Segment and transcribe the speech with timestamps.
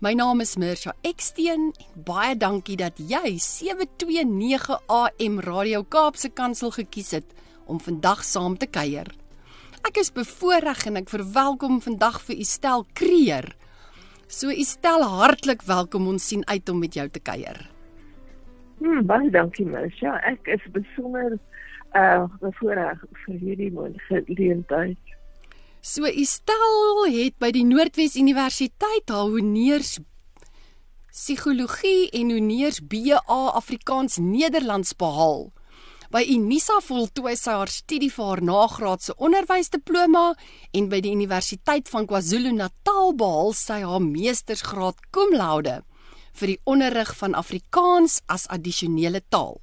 [0.00, 6.72] My naam is Mirsha Eksteen en baie dankie dat jy 729 AM Radio Kaapse Kansel
[6.72, 7.34] gekies het
[7.68, 9.10] om vandag saam te kuier.
[9.84, 13.50] Ek is bevoorreg en ek verwelkom vandag vir Estel Kreer.
[14.24, 17.60] So Estel, hartlik welkom ons sien uit om met jou te kuier.
[18.80, 20.16] Hmm, baie dankie Mirsha.
[20.24, 21.36] Ek is besonder
[21.92, 23.72] uh bevoorreg vir hierdie
[24.08, 25.16] geleentheid.
[25.80, 29.94] So Estel het by die Noordwes Universiteit haar honeurs
[31.08, 35.46] psigologie en honeurs BA Afrikaans Nederlands behaal.
[36.12, 40.34] By Unisa voltooi sy haar studie vir haar nagraadse onderwysdiploma
[40.76, 45.80] en by die Universiteit van KwaZulu-Natal behaal sy haar meestersgraad cum laude
[46.36, 49.62] vir die onderrig van Afrikaans as addisionele taal.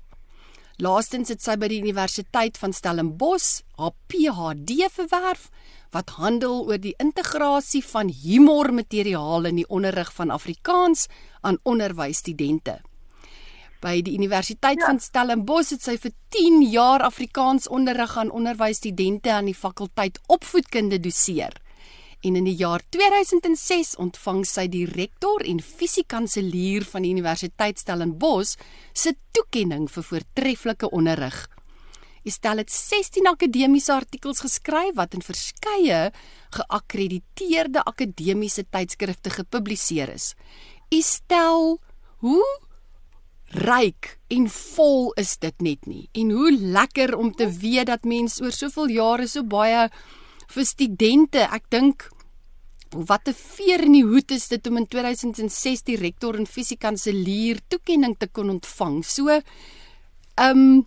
[0.82, 5.52] Laastens het sy by die Universiteit van Stellenbosch haar PhD verwerf
[5.92, 11.08] wat handel oor die integrasie van humormateriaal in die onderrig van Afrikaans
[11.42, 12.80] aan onderwysstudente.
[13.82, 14.90] By die Universiteit ja.
[14.90, 21.00] van Stellenbosch het sy vir 10 jaar Afrikaans onderrig aan onderwysstudente aan die fakulteit opvoedkunde
[21.00, 21.54] doseer
[22.22, 28.58] en in die jaar 2006 ontvang sy die rektor en fisiekanselier van die Universiteit Stellenbosch
[28.94, 31.46] se toekenning vir voortreffelike onderrig.
[32.28, 36.12] Estel het 16 akademiese artikels geskryf wat in verskeie
[36.58, 40.34] geakkrediteerde akademiese tydskrifte gepubliseer is.
[40.92, 41.78] Estel,
[42.24, 42.44] hoe
[43.64, 48.42] ryk en vol is dit net nie en hoe lekker om te weet dat mens
[48.44, 49.88] oor soveel jare so baie
[50.52, 51.48] vir studente.
[51.48, 52.10] Ek dink
[52.92, 57.60] wat 'n veer in die hoed is dit om in 2006 die rektor en fisiekanselier
[57.68, 59.04] toekenning te kon ontvang.
[59.06, 59.44] So ehm
[60.38, 60.86] um,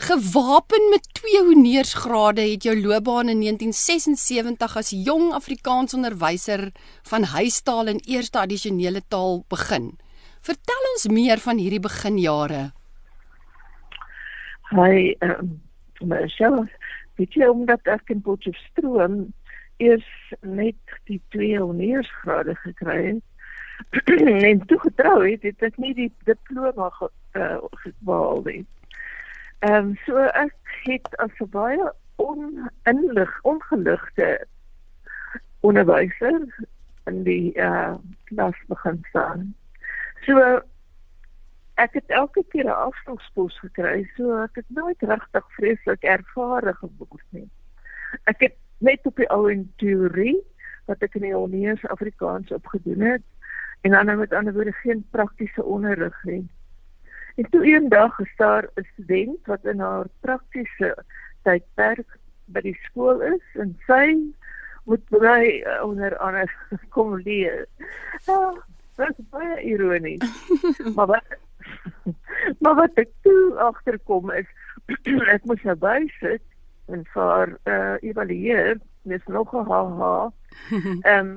[0.00, 6.70] gewapen met twee honeursgrade het jou loopbaan in 1976 as jong Afrikaans onderwyser
[7.02, 9.98] van huistaal en eerste addisionele taal begin.
[10.40, 12.70] Vertel ons meer van hierdie beginjare.
[14.70, 15.56] Hy ehm um,
[15.98, 16.68] Michelle
[17.18, 19.16] weet jy omdat ek in Potchefstroom
[19.82, 20.06] eers
[20.46, 23.24] net die twee honeursgrade gekry het
[24.50, 28.62] en toe getrou het, het ek nie die diploma ge, uh, gehaal nie.
[29.58, 30.54] Ehm um, so ek
[30.86, 34.46] het as 'n baie oninlig ongeligte
[35.60, 36.66] onderwyser
[37.06, 39.54] in die uh klas begin staan.
[40.26, 40.60] So
[41.74, 47.26] ek het elke keer 'n afstandspos gekry, so ek het nooit regtig vreeslik ervare geword
[47.30, 47.50] nie.
[48.24, 50.38] Ek het net op die ou en teorie
[50.86, 53.22] wat ek in die Oneers Afrikaans opgedoen het
[53.80, 56.48] en dan met ander woorde geen praktiese onderrig nie.
[57.38, 61.04] En toe eendag is daar 'n student wat in haar praktiese
[61.42, 64.16] tydperk by die skool is en sy
[64.84, 66.54] moet by uh, onder anders
[66.94, 67.66] kom leer.
[68.26, 68.56] Ah,
[68.96, 70.24] dit is baie ironies.
[70.96, 71.38] maar wat
[72.62, 74.48] maar wat ek toe agterkom is
[75.34, 76.42] ek moes nou bysit
[76.88, 80.30] en vir uh evalueer dis nog 'n haha
[81.02, 81.36] ehm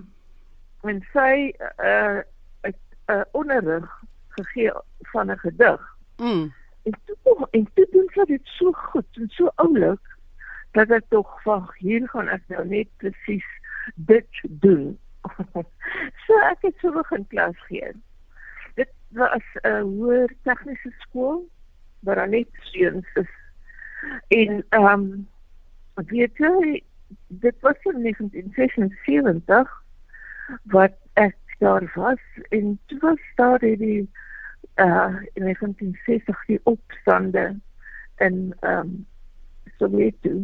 [0.82, 2.22] en sy uh
[2.66, 2.74] 'n
[3.12, 4.01] uh, onderrig
[4.38, 4.72] gegee
[5.14, 5.82] van 'n gedig
[6.18, 6.54] mm.
[6.84, 10.06] en toe en toe doen sy dit so goed en so oulik
[10.72, 13.50] dat ek tog van hier gaan ek nou net presies
[13.96, 14.98] dit doen
[16.26, 17.92] so ek het so begin klas gee
[19.12, 21.50] was 'n uh, hoër tegniese skool
[22.00, 23.34] waar daar net seuns is.
[24.28, 25.28] En ehm um,
[25.96, 26.84] weet jy
[27.28, 29.84] dit was in 1976
[30.64, 30.94] wat
[31.62, 34.10] daar was en toe was daar die
[34.76, 37.60] uh in 1960 die opstande
[38.18, 39.06] in ehm um,
[39.78, 40.42] Soweto.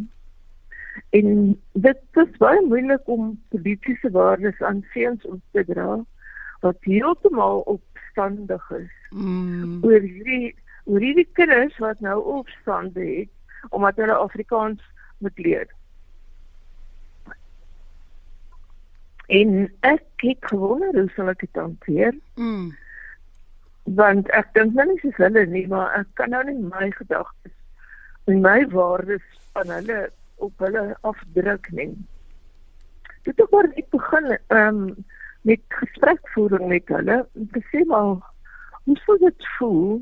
[1.10, 6.04] En dit was baie moeilik om politieke waardes aan seuns op te dra
[6.60, 7.82] wat heeltemal op
[8.18, 8.94] opstandig is.
[9.10, 9.78] Mm.
[9.84, 10.54] Oor hierdie
[10.84, 14.82] oor hierdie kinders wat nou opstande het omdat hulle Afrikaans
[15.18, 15.66] moet leer.
[19.28, 22.14] En ek kyk gewonder hoe sal ek dit hanteer?
[22.40, 22.70] Mm.
[23.98, 27.54] Want ek dink nou nie soos hulle nie, maar ek kan nou nie my gedagtes
[28.28, 29.24] en my waardes
[29.60, 30.00] aan hulle
[30.44, 31.92] op hulle afdruk nie.
[33.28, 35.06] Dit het maar net begin ehm um,
[35.48, 37.18] met gesprekvoering met hulle.
[37.56, 38.18] Ek sê maar
[38.84, 40.00] hoe sou dit voel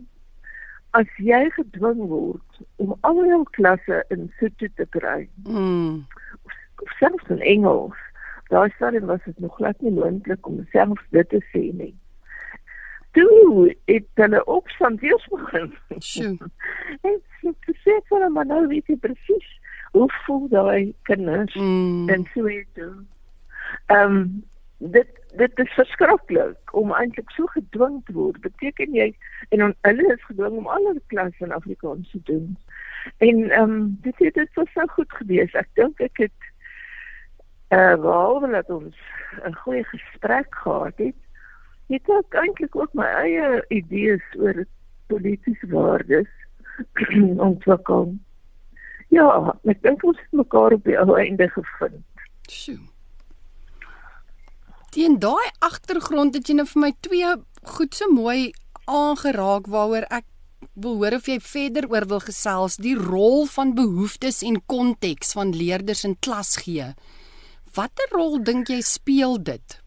[0.99, 5.29] as jy gedwing word om al jou klasse in Sotho te kry?
[5.45, 6.05] Mm.
[6.43, 7.99] Of, of selfs in Engels.
[8.49, 11.95] Daar staan was dit nog glad nie moontlik om selfs dit te sê nie.
[13.11, 15.75] Toe het hulle opstand weer begin.
[15.99, 16.37] Sjoe.
[17.09, 17.55] En so
[17.85, 19.49] sê hulle maar nou weet jy presies
[19.93, 22.09] hoe voel daai kinders Mm.
[22.09, 22.79] en so het
[23.87, 24.45] ehm um,
[24.79, 28.41] dit dit is verskriklik om eintlik so gedwing te word.
[28.41, 29.09] Beteken jy
[29.49, 32.57] en on, hulle is gedwing om alle klasse in Afrikaans te doen.
[33.17, 35.53] En ehm um, dit het dit was so goed gewees.
[35.53, 36.46] Ek dink ek het
[37.69, 38.97] uh, behalwe dat ons
[39.45, 41.19] 'n goeie gesprek gehad het,
[41.89, 44.65] het ek eintlik ook my eie idees oor
[45.07, 46.31] politieke waardes
[47.49, 48.15] ontwikkel.
[49.09, 52.05] Ja, ek dink ons het mekaar op die ou einde gevind.
[52.51, 52.83] Sjoe.
[54.91, 57.35] Teen daai agtergrond het jy nou vir my twee
[57.77, 58.53] goed so mooi
[58.87, 60.25] aangeraak waaroor ek
[60.75, 65.55] wil hoor of jy verder oor wil gesels die rol van behoeftes en konteks van
[65.57, 66.93] leerders in klas gee.
[67.77, 69.81] Watter rol dink jy speel dit?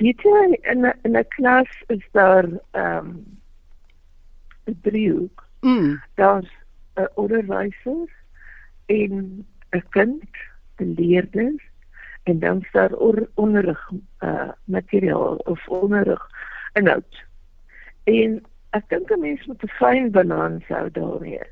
[0.00, 3.40] Weet jy in 'n in 'n klas is daar ehm um,
[4.66, 5.46] 'n driehoek.
[5.60, 6.02] Mm.
[6.14, 6.50] Daar's
[6.96, 8.08] 'n onderwyser
[8.86, 10.30] en 'n kind,
[10.80, 11.54] 'n leerder
[12.24, 13.90] en dan is daar or, onderrig
[14.20, 16.28] uh materiaal of onderrig
[16.72, 17.24] inhoud.
[18.04, 21.46] En ek dink 'n mens moet 'n fyn balans hou daarmee.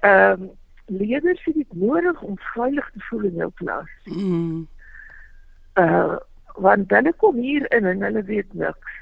[0.00, 0.50] Ehm um,
[0.88, 3.94] leerders het dit nodig om veilig te voel in jou klas.
[4.04, 4.66] Mm.
[5.74, 6.16] uh
[6.58, 8.94] want hulle kom hier in en hulle weet niks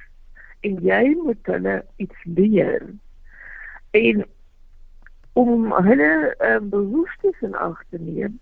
[0.67, 2.83] en jy moet hulle iets leer
[3.97, 4.25] en
[5.37, 6.11] om hulle
[6.49, 8.39] um, behoeftes in ag te neem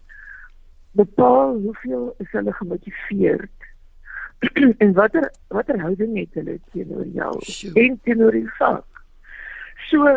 [0.99, 3.69] bepaal hoeveel is hulle gemotiveerd
[4.83, 7.75] en watter watter houding het hulle teenoor jou Sjoe.
[7.85, 9.03] en teenoor die vak
[9.91, 10.11] so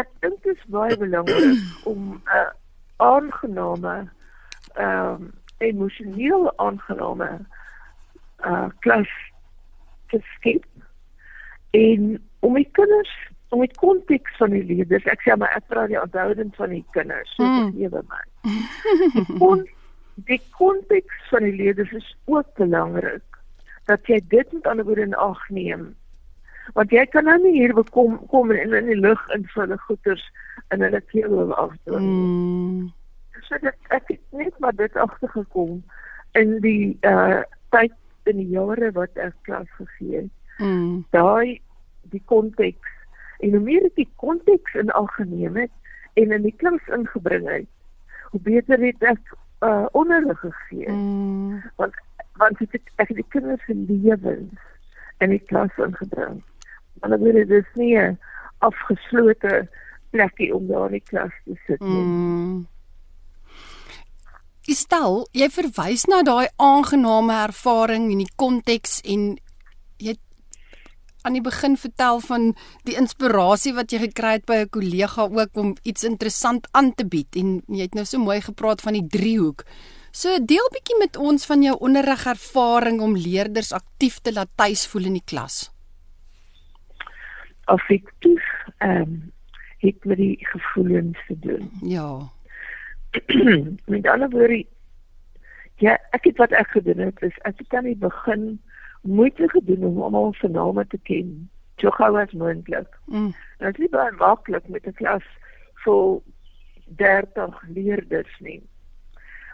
[0.00, 2.50] ek dink dit is baie belangrik om 'n uh,
[2.96, 4.10] aangename
[4.74, 7.38] ehm um, emosioneel aangename
[8.44, 9.08] uh klas
[10.10, 10.64] te skep.
[11.70, 13.12] En om die kinders
[13.54, 16.84] om die konteks van die leerders ek sê maar ek praat die onthoudend van die
[16.96, 17.70] kinders so Mm.
[17.70, 18.22] vergewe my
[19.14, 19.62] die, kon,
[20.30, 23.40] die konteks van die leerders is ook belangrik
[23.90, 25.92] dat jy dit met ander woorde in ag neem
[26.72, 29.78] want jy kan nou nie hier bekom kom en in die lug in vir hulle
[29.86, 30.24] goeters
[30.72, 32.92] in hulle keel afdruk Mm.
[33.48, 35.82] so dit ek het net maar dit agtergekom
[36.32, 37.92] in die uh tyd
[38.24, 40.32] in die jare wat ek klas gegee het.
[40.58, 41.04] Mm.
[41.10, 41.60] Daai
[42.12, 42.90] die konteks
[43.44, 45.72] en hoe meer ek die konteks in ag geneem het
[46.20, 47.68] en in die klas ingebring het,
[48.30, 49.34] hoe beter het ek
[49.66, 50.90] uh onderrig gegee.
[50.90, 51.62] Mm.
[51.80, 51.98] Want
[52.40, 54.62] want ek het, ek het die kinders se lewens
[55.22, 56.42] in die klas ingebring.
[57.00, 58.18] Maar dit is dis nie 'n
[58.58, 59.68] afgeslote
[60.10, 62.02] plekkie om daar in die klas te sit nie.
[62.02, 62.66] Mm.
[64.64, 69.36] Stel, jy verwys na daai aangename ervaring en die konteks en
[70.00, 70.14] jy
[71.24, 72.50] aan die begin vertel van
[72.84, 77.04] die inspirasie wat jy gekry het by 'n kollega ook om iets interessant aan te
[77.04, 79.64] bied en jy het nou so mooi gepraat van die driehoek.
[80.12, 85.04] So deel bietjie met ons van jou onderrigervaring om leerders aktief te laat tuis voel
[85.04, 85.73] in die klas.
[87.64, 88.44] Affektief
[88.78, 89.32] ehm um,
[89.84, 91.70] het met die gevoelens te doen.
[91.82, 92.18] Ja.
[93.84, 94.66] met ander woorde
[95.74, 98.60] ja, ek het wat ek gedoen het is ek het aan die begin
[99.02, 101.50] moeite gedoen om almal se name te ken.
[101.76, 102.88] So gou as moontlik.
[103.04, 103.32] Mm.
[103.58, 105.26] Dit is baie maklik met 'n klas
[105.84, 106.22] vol
[106.86, 108.62] 30 leerders nie.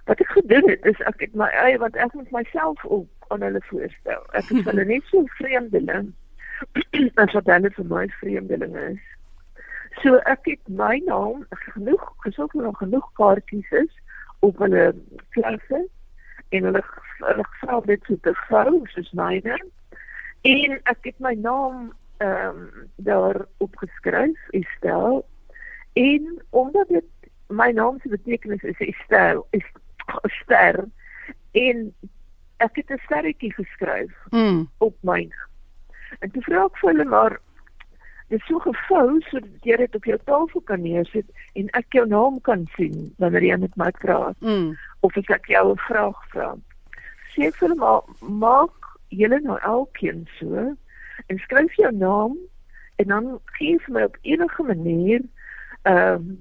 [0.05, 3.43] Wat ek gedoen het is ek het my eie wat ek met myself op aan
[3.43, 4.23] hulle voorstel.
[4.33, 6.12] Ek is hulle net so vreemdeling
[7.23, 9.02] as wat hulle vir my vreemdeling is.
[10.02, 13.93] So ek het my naam genoeg gesoek nog genoeg kaartjies is
[14.40, 14.95] op hulle
[15.37, 15.81] klasse
[16.50, 16.83] en hulle
[17.19, 19.59] hulle gevra dit so te vrou soos myne
[20.49, 21.90] en ek het my naam
[22.21, 25.25] ehm um, daar opgeskryf Estel
[25.93, 29.67] en omdat dit my naam se betekenis is Estel is
[30.40, 30.85] ster
[31.52, 31.95] en
[32.57, 34.69] ek het 'n sterretjie geskryf Mm.
[34.79, 35.50] op my naam.
[36.19, 37.38] En toe vra ek vir hulle maar
[38.29, 41.26] dit is so gevou sodat jy dit op jou tafel kan neersit
[41.59, 44.76] en ek jou naam kan sien wanneer jy met my praat Mm.
[45.00, 46.55] of as ek jou 'n vraag vra.
[47.35, 48.75] Sê vir hulle maar maak
[49.09, 50.76] julle nou elkeen so
[51.26, 52.37] en skryf jou naam
[52.97, 55.23] en dan gee vir my op enige manier
[55.83, 56.38] ehm um,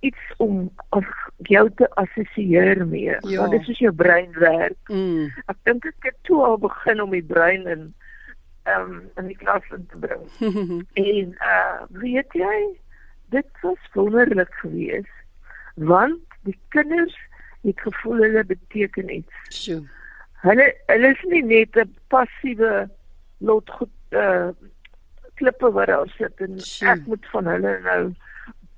[0.00, 1.06] iets om as
[1.48, 3.16] jou te assosieer mee.
[3.20, 3.40] Ja.
[3.40, 4.78] Want dit is jou brein werk.
[4.92, 5.30] Mm.
[5.46, 7.86] Ek dink ek het toe al begin om die brein in
[8.70, 10.26] um, in die klas in te bring.
[11.08, 12.58] en uh weet jy,
[13.34, 15.14] dit was wonderlik geweest
[15.78, 17.14] want die kinders
[17.62, 19.34] het gevoel hulle beteken iets.
[19.48, 19.82] Sjoe.
[20.42, 22.88] Hulle hulle is nie net 'n passiewe
[23.38, 24.50] lot goed uh
[25.38, 26.88] klippe wat daar sit en Sjoe.
[26.88, 28.02] ek moet van hulle nou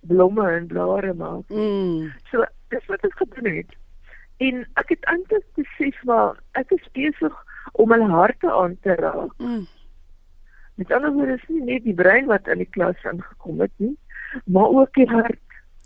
[0.00, 1.48] blomme en blare maak.
[1.48, 2.12] Mm.
[2.30, 3.76] So dis wat ek gedoen het.
[4.40, 7.34] En ek het eintlik besef maar ek is besig
[7.72, 9.32] om hulle harte aan te raak.
[9.38, 9.66] Mm.
[10.74, 13.96] Met ander woorde is nie net die brein wat in die klas aangekom het nie,
[14.44, 15.40] maar ook die hart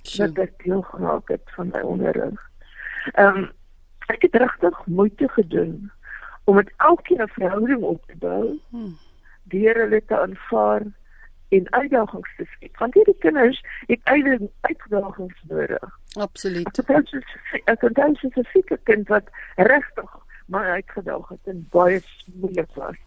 [0.07, 0.27] Sjoe.
[0.29, 2.41] wat ek deel gemaak het van my onderrig.
[3.15, 3.51] Ehm um,
[4.13, 5.91] ek het regtig moeite gedoen
[6.45, 8.97] om met elkeen 'n verhouding op te bou Hmm.
[9.49, 10.83] deur hulle te aanvaar
[11.55, 12.77] en uitdagings te skep.
[12.83, 15.99] Want hierdie kinders het uit uitdagings nodig.
[16.13, 16.79] Absoluut.
[17.65, 20.15] Ek het dan spesifieke kind wat regtig
[20.47, 22.01] my uitgedaag het en baie
[22.35, 22.99] moeilik was.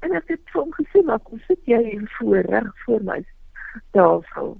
[0.00, 3.24] En ek het vir hom gesê, "Maar kom sit jy hier voor reg voor my
[3.90, 4.58] tafel."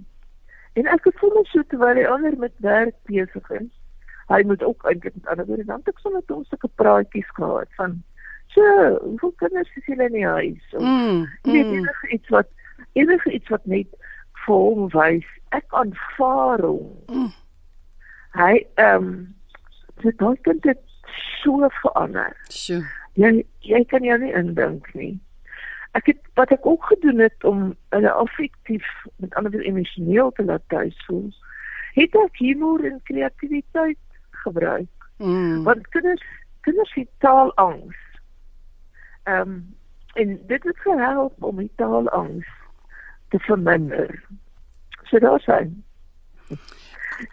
[0.73, 3.71] En ek het sommer so terwyl die ander met werk besig is.
[4.29, 7.69] Hy moet ook eintlik met ander woorde dan ek sommer met hom sulke praatjies gehad
[7.75, 8.03] van
[8.51, 8.63] So,
[9.03, 10.65] hoeveel kinders is julle in die huis?
[10.73, 11.27] Of, Mm.
[11.43, 11.89] Jy weet mm.
[12.11, 12.49] iets wat
[12.93, 13.89] enige iets wat net
[14.47, 16.93] vir hom wys ek aanvaar hom.
[17.11, 17.33] Mm.
[18.39, 19.11] Hy ehm um,
[20.01, 20.81] dit daai kind het
[21.43, 22.37] so verander.
[22.49, 22.85] Sjoe.
[23.19, 25.15] Jy jy kan jou nie indink nie.
[25.99, 28.87] Ek het wat ek ook gedoen het om hulle affektief
[29.19, 31.29] met ander woorde emosioneel te laat tuis voel.
[31.99, 33.99] Het ek humor en kreatiwiteit
[34.45, 35.11] gebruik.
[35.19, 35.67] Mm.
[35.67, 36.25] Want kinders
[36.61, 37.99] kinders het taalangs.
[39.27, 39.61] Ehm um,
[40.15, 42.49] en dit het gehelp om die taalangs
[43.31, 44.11] te verminder.
[45.11, 45.83] So daar sien.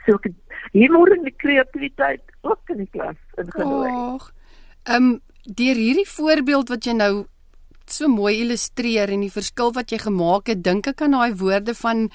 [0.05, 0.35] So het
[0.73, 3.91] humor en die kreatiwiteit ook in die klas ingedooi.
[3.91, 4.29] Ag.
[4.87, 5.15] Ehm um,
[5.47, 7.13] deur hierdie voorbeeld wat jy nou
[7.87, 11.75] so mooi illustreer en die verskil wat jy gemaak het, dink ek aan daai woorde
[11.79, 12.09] van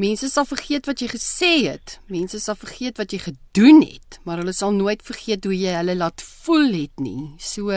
[0.00, 1.98] mense sal vergeet wat jy gesê het.
[2.08, 5.98] Mense sal vergeet wat jy gedoen het, maar hulle sal nooit vergeet hoe jy hulle
[6.00, 7.34] laat voel het nie.
[7.38, 7.68] So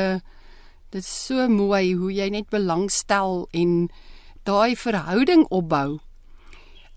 [0.95, 3.89] dit is so mooi hoe jy net belangstel en
[4.45, 5.99] daai verhouding opbou.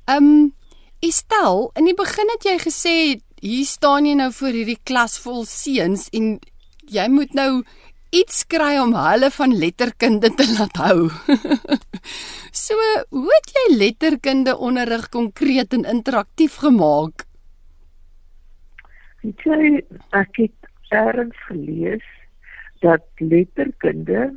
[0.08, 0.54] Ehm um,
[0.98, 2.94] Estel, in die begin het jy gesê
[3.38, 6.40] hier staan jy nou voor hierdie klas vol seuns en
[6.90, 7.62] jy moet nou
[8.10, 11.06] iets kry om hulle van letterkunde te laat hou.
[12.64, 12.74] so,
[13.14, 17.26] hoe het jy letterkunde onderrig konkreet en interaktief gemaak?
[19.22, 19.72] Weet jy,
[20.16, 22.06] ek het ergens gelees
[22.82, 24.30] dat letterkunde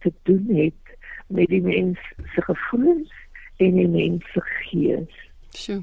[0.00, 0.89] te doen het
[1.30, 1.98] met die mens
[2.34, 3.12] se gevoelens
[3.56, 5.18] en die mens se gees.
[5.56, 5.82] Sjoe.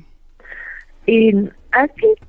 [1.08, 2.25] En ek het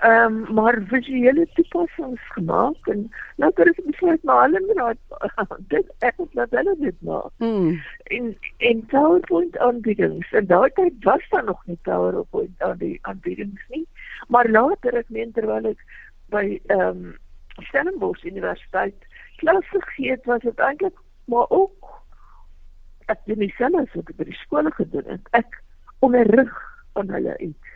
[0.00, 5.20] ehm um, maar visuele toepassings gemaak en nou kan ek besluit maar hulle moet
[5.74, 7.30] dit ek het laat hulle dit maak.
[7.38, 7.80] Mm.
[8.16, 13.62] En en PowerPoint aanbiedings en daai tyd was daar nog nie PowerPoint aan die aanbiedings
[13.68, 13.86] nie.
[14.28, 15.86] Maar later ek meen terwyl ek
[16.34, 17.14] by ehm um,
[17.68, 20.96] Stellenbosch Universiteit klasse gegee het, was dit eintlik
[21.30, 21.83] maar ook
[23.06, 25.28] ek doen dieselfde as wat ek by die skole gedoen het.
[25.32, 25.60] Ek
[26.04, 26.52] onderrig
[26.94, 27.72] aan hulle iets.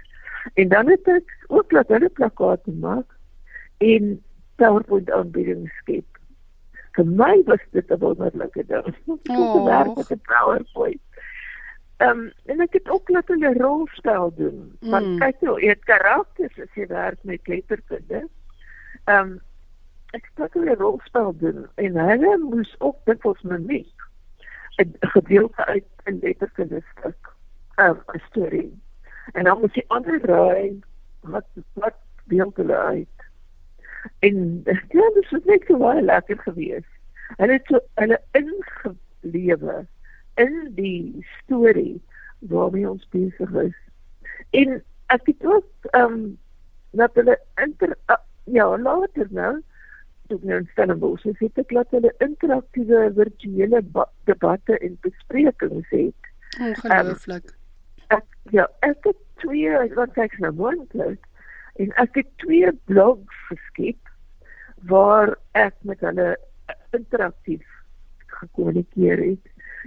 [0.55, 3.17] En dan het ek ook laat hulle plakate maak
[3.79, 4.23] en
[4.57, 6.05] PowerPoint aanbiedings skep.
[6.97, 8.95] Vir my was dit 'n wonderlike ding.
[9.07, 9.65] Om te Oh.
[9.65, 11.01] werk met 'n PowerPoint.
[11.99, 14.77] Ehm um, en ek het ook laat hulle rolspel doen.
[14.81, 15.19] Want Mm.
[15.19, 18.29] kyk nou, jy het karakters as jy werk met letterkunde.
[19.05, 19.41] Ehm um,
[20.11, 23.98] ek het ook hulle rolspel doen en hulle moes ook dikwels mimiek
[24.79, 27.35] 'n gedeelte uit 'n letterkunde stuk.
[27.75, 28.83] Ehm um, 'n storie.
[29.33, 30.81] En dan moet jy ander raai
[31.21, 31.95] wat wat
[32.25, 33.17] beeld hulle uit.
[34.19, 36.93] En ja, dit was net so baie lekker geweest.
[37.37, 39.87] Hulle het so hulle ingelewe
[40.35, 42.03] in die storie
[42.39, 43.77] waarmee ons besig is.
[44.51, 46.39] En ek het ook ehm um,
[46.91, 49.63] dat hulle inter uh, ja, later nou
[50.29, 55.89] toe nou in Stellenbosch is, het ek laat hulle interaktiewe virtuele ba- debatte en besprekings
[55.91, 56.29] het
[56.61, 57.55] Ongelooflik.
[58.09, 61.25] ek ja, ek het twee wat ek nou moontlik
[61.79, 63.99] en ek het twee blogs geskep
[64.91, 66.37] waar ek met hulle
[66.97, 67.65] interaktief
[68.27, 69.45] gekommunikeer het.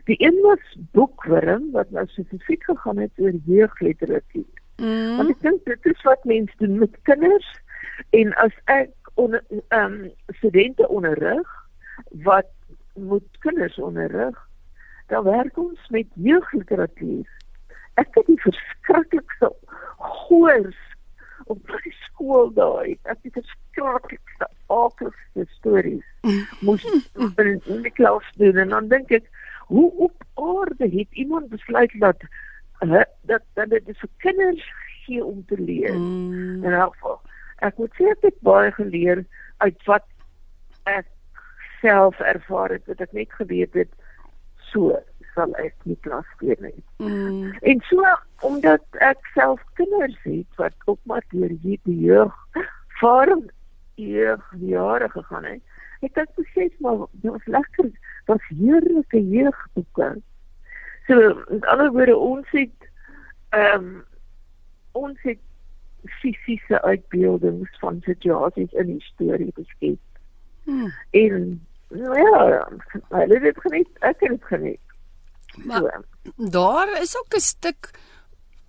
[0.07, 0.63] Die een was
[0.95, 4.47] boekwurm wat nou spesifiek gegaan het oor jeugliteratuur.
[4.81, 5.29] Want Mm.
[5.29, 7.45] ek dink dit is wat mense doen met kinders
[8.17, 11.49] en as ek onder ehm um, studente onderrig
[12.23, 12.47] wat
[12.93, 14.47] moet kinders onderrig,
[15.07, 17.27] dan werk ons met jeugliteratuur.
[17.93, 19.51] Ek het die verskriklikste
[19.97, 20.79] goors
[21.45, 22.97] op my skool daai.
[23.03, 26.05] Ek het die verskriklikste aardigste stories
[26.61, 26.85] moes
[27.41, 29.27] in, die klas doen en dan dink ek
[29.71, 32.23] hoe op aarde het iemand besluit dat
[32.85, 34.63] uh, dat dat dit vir kinders
[35.03, 35.93] gee om te leer.
[35.93, 36.63] Mm.
[36.63, 37.21] In elk geval,
[37.65, 39.23] ek moet sê ek het baie geleer
[39.63, 40.07] uit wat
[40.89, 41.07] ek
[41.81, 43.91] self ervaar het, wat ek net geweet het
[44.71, 44.97] so
[45.35, 46.83] sal ek nie klas gee nie.
[46.99, 47.51] Mm.
[47.61, 48.03] En so
[48.47, 52.35] omdat ek self kinders het wat ook maar deur hierdie jeug
[52.99, 53.45] vorm
[54.01, 55.61] jeug jare gegaan het.
[56.01, 57.91] Ek het besef maar dit was lekker,
[58.25, 60.09] was heerlike jeugboeke.
[61.07, 61.17] So
[61.53, 62.89] in ander woorde ons het
[63.51, 63.91] ehm um,
[64.91, 65.39] ons het
[66.21, 69.99] fisiese uitbeeldings van situasies in die storie beskryf.
[70.63, 70.93] Hmm.
[71.11, 72.69] En nou ja,
[73.09, 74.81] hulle het geniet, ek het dit geniet.
[75.65, 76.49] Maar so.
[76.49, 77.91] daar is ook 'n stuk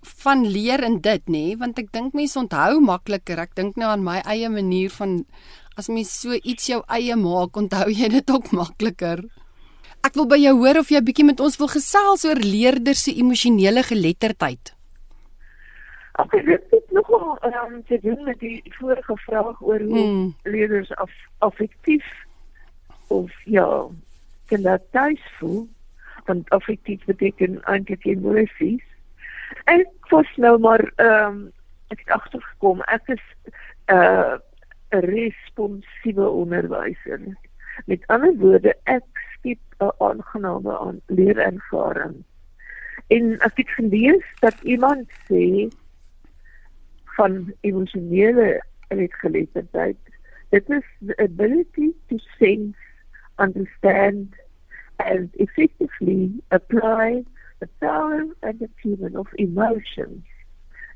[0.01, 1.57] van leer in dit nê, nee?
[1.57, 3.39] want ek dink mense onthou makliker.
[3.39, 5.25] Ek dink nou aan my eie manier van
[5.75, 9.23] as mens so iets jou eie maak, onthou jy dit ook makliker.
[10.03, 13.03] Ek wil by jou hoor of jy 'n bietjie met ons wil gesels oor leerders
[13.03, 14.75] se emosionele geletterdheid.
[16.13, 17.09] Ek het nog
[17.41, 20.35] um, te doen met die vorige vraag oor hoe hmm.
[20.43, 22.05] leerders af, affektief
[23.07, 23.87] of ja,
[24.45, 25.67] kindertuis voel
[26.25, 28.83] want affektief beteken eintlik emosies.
[29.63, 31.51] Ek was nou maar ehm um,
[31.93, 33.25] ek het agtergekom ek is
[33.91, 34.37] 'n uh,
[34.89, 37.21] responsiewe onderwyser.
[37.85, 42.23] Met ander woorde, ek skep 'n aangename aan leerervaring.
[43.07, 45.69] En ek het gelees dat iemand sê
[47.15, 49.97] van emosionele geletterdheid,
[50.49, 52.77] dit is the ability to sense,
[53.39, 54.35] understand
[54.97, 57.23] and effectively apply
[57.59, 60.23] the power and achievement of emotions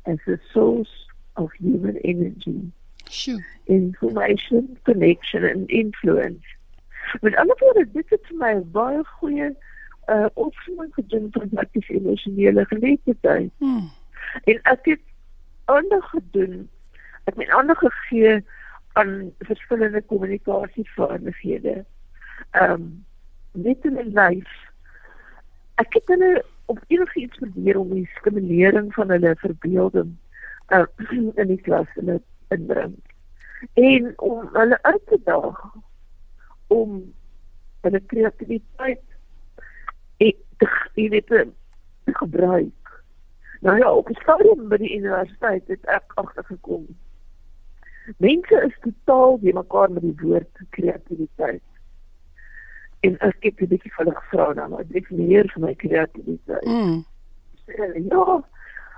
[0.05, 2.71] as a source of human energy.
[3.09, 3.45] Sure.
[3.67, 6.45] Information, connection and influence.
[7.21, 9.51] Met ander woorde, dit het vir my baie goeie
[10.07, 13.51] uh opsomming gedoen van wat emosionele geletterdheid.
[13.57, 13.89] Hmm.
[14.43, 15.06] En ek het
[15.71, 16.69] ander gedoen.
[17.27, 18.39] Ek het ander gegee
[18.97, 21.83] aan verskillende kommunikasievaardighede.
[22.51, 22.87] Ehm um,
[23.51, 24.53] net in my lyf.
[25.81, 30.15] Ek het hulle op enigiets probeer om die stimulering van hulle verbeelding
[30.73, 30.85] uh,
[31.41, 32.19] in die klas te
[32.53, 32.97] inbring.
[33.73, 35.61] En om hulle uit te daag
[36.67, 36.99] om
[37.81, 39.03] hulle kreatiwiteit
[40.57, 41.47] te weet te,
[42.03, 42.76] te gebruik.
[43.59, 46.85] Nou ja, op die stadium by die universiteit het ek agtergekom.
[48.17, 51.63] Mense is totaal nie mekaar met die woord kreatiwiteit
[52.99, 56.65] en ek het 'n bietjie van gevra dan wat definieer vir my kreatiwiteit.
[56.65, 57.05] Mm.
[58.09, 58.43] Ja,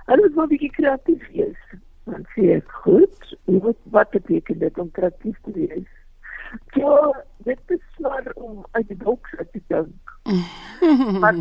[0.05, 1.61] hulle wil 'n bietjie kreatief wees.
[2.03, 5.91] Dan sê ek goed, wat wat beteken dit om kreatief te wees?
[6.73, 10.03] Ja, dit is maar om uit die boks te dink.
[11.21, 11.35] maar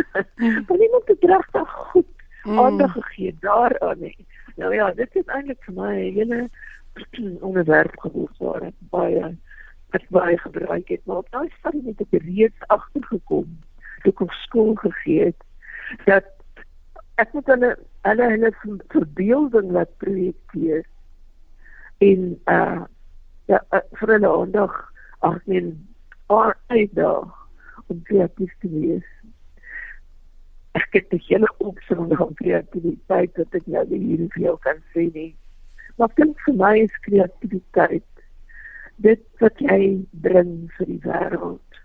[0.66, 2.58] maar nie moet dit regtig goed mm.
[2.58, 4.26] aandag gegee daaraan nie.
[4.56, 6.48] Nou ja, dit is eintlik vir my 'n hele
[7.48, 9.36] onderwerp geword waar ek baie
[9.90, 13.48] wat baie gebruik het maar op daai stadium het ek reeds agtergekom
[14.02, 15.40] toe ek op skool gegee het
[16.06, 16.28] dat
[17.22, 17.70] ek moet hulle
[18.06, 18.52] hulle hulle
[18.94, 20.86] verbeelding laat projekteer
[21.98, 22.86] in uh
[23.50, 24.74] ja uh, vir hulle aandag
[25.26, 25.72] ag nee
[26.70, 27.34] uitdag
[27.90, 29.08] om kreatief te wees
[30.78, 35.08] ek het die hele opsomming van kreatiwiteit wat ek nou hier vir jou kan sê
[35.14, 35.32] nie.
[35.98, 38.06] Maar dink vir my is kreatiwiteit
[39.00, 39.80] dit wat jy
[40.24, 41.80] bring vir die wêreld.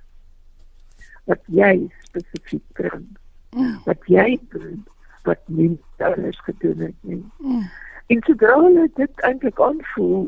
[1.26, 3.08] Wat jy spesifiek bring.
[3.56, 3.76] Mm.
[3.86, 4.84] wat jy doen
[5.24, 7.24] wat nie anders gedoen het nie.
[7.40, 7.64] Mm.
[8.08, 10.26] en sodra hulle dit eintlik aanvoel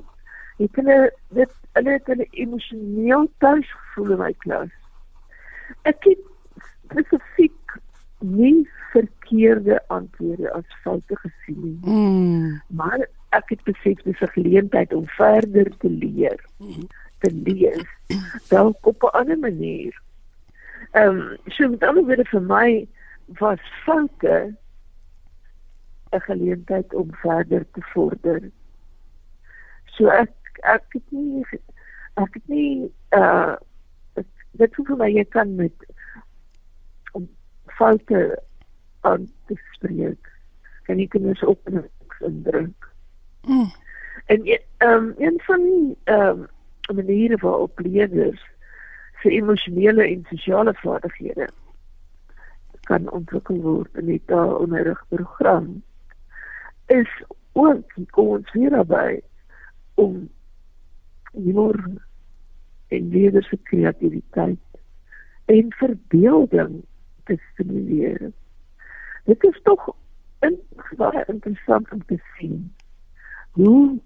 [0.62, 0.96] het hulle
[1.36, 4.72] dit hulle het hulle emosioneel tuis gevoel in my klas.
[5.92, 6.24] Ek het
[6.88, 7.67] spesifiek
[8.20, 12.62] nie verkeerde antwoorde as foute gesien nie mm.
[12.68, 16.40] maar ek het besef dis 'n geleentheid om verder te leer
[17.20, 17.86] te lees
[18.50, 20.02] dalk op 'n ander manier.
[20.92, 22.88] Ehm um, so met ander woorde vir my
[23.26, 24.56] was foute
[26.12, 28.42] 'n geleentheid om verder te vorder.
[29.86, 31.46] So ek ek het nie
[32.14, 33.56] ek het nie uh
[34.52, 35.74] dit hoef my jy kan met
[37.78, 38.22] foute
[39.08, 40.32] aan te spreek.
[40.90, 42.90] Kan jy kinders op en drink?
[43.46, 43.72] Mm.
[44.26, 46.46] En ehm um, een van die ehm
[46.90, 48.42] um, maniere waarop leerders
[49.22, 51.50] se emosionele en sosiale vaardighede
[52.88, 55.84] kan ontwikkel word in die taalonderrigprogram
[56.86, 59.20] is ook die ons weer naby
[60.00, 60.30] om
[61.34, 61.80] humor
[62.88, 64.80] en leerders se kreatiwiteit
[65.46, 66.84] en verbeelding
[67.28, 68.32] te stimuleer.
[69.28, 69.90] Dit is tog
[70.98, 72.60] baie interessant om te sien
[73.58, 73.98] hoe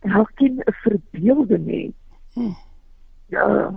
[0.00, 1.94] elkeen 'n verbeelding het.
[2.32, 2.56] Hmm.
[3.26, 3.72] Ja,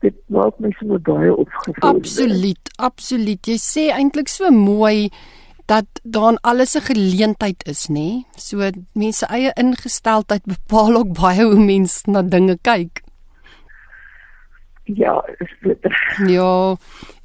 [0.00, 1.88] dit maak my so baie opgevul.
[1.88, 3.46] Absoluut, absoluut.
[3.46, 5.10] Jy sê eintlik so mooi
[5.66, 7.92] dat daar alles 'n geleentheid is, nê?
[7.92, 8.26] Nee?
[8.36, 13.02] So mense eie ingesteldheid bepaal ook baie hoe mense na dinge kyk.
[14.96, 15.86] Ja, is dit.
[16.28, 16.76] Ja.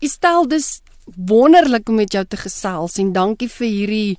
[0.01, 0.82] Ek stel dis
[1.15, 4.17] wonderlik om met jou te gesels en dankie vir hierdie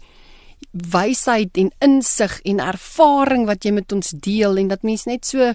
[0.93, 5.53] wysheid en insig en ervaring wat jy met ons deel en dat mense net so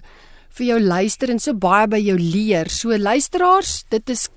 [0.58, 2.70] vir jou luister en so baie by jou leer.
[2.70, 4.28] So luisteraars, dit is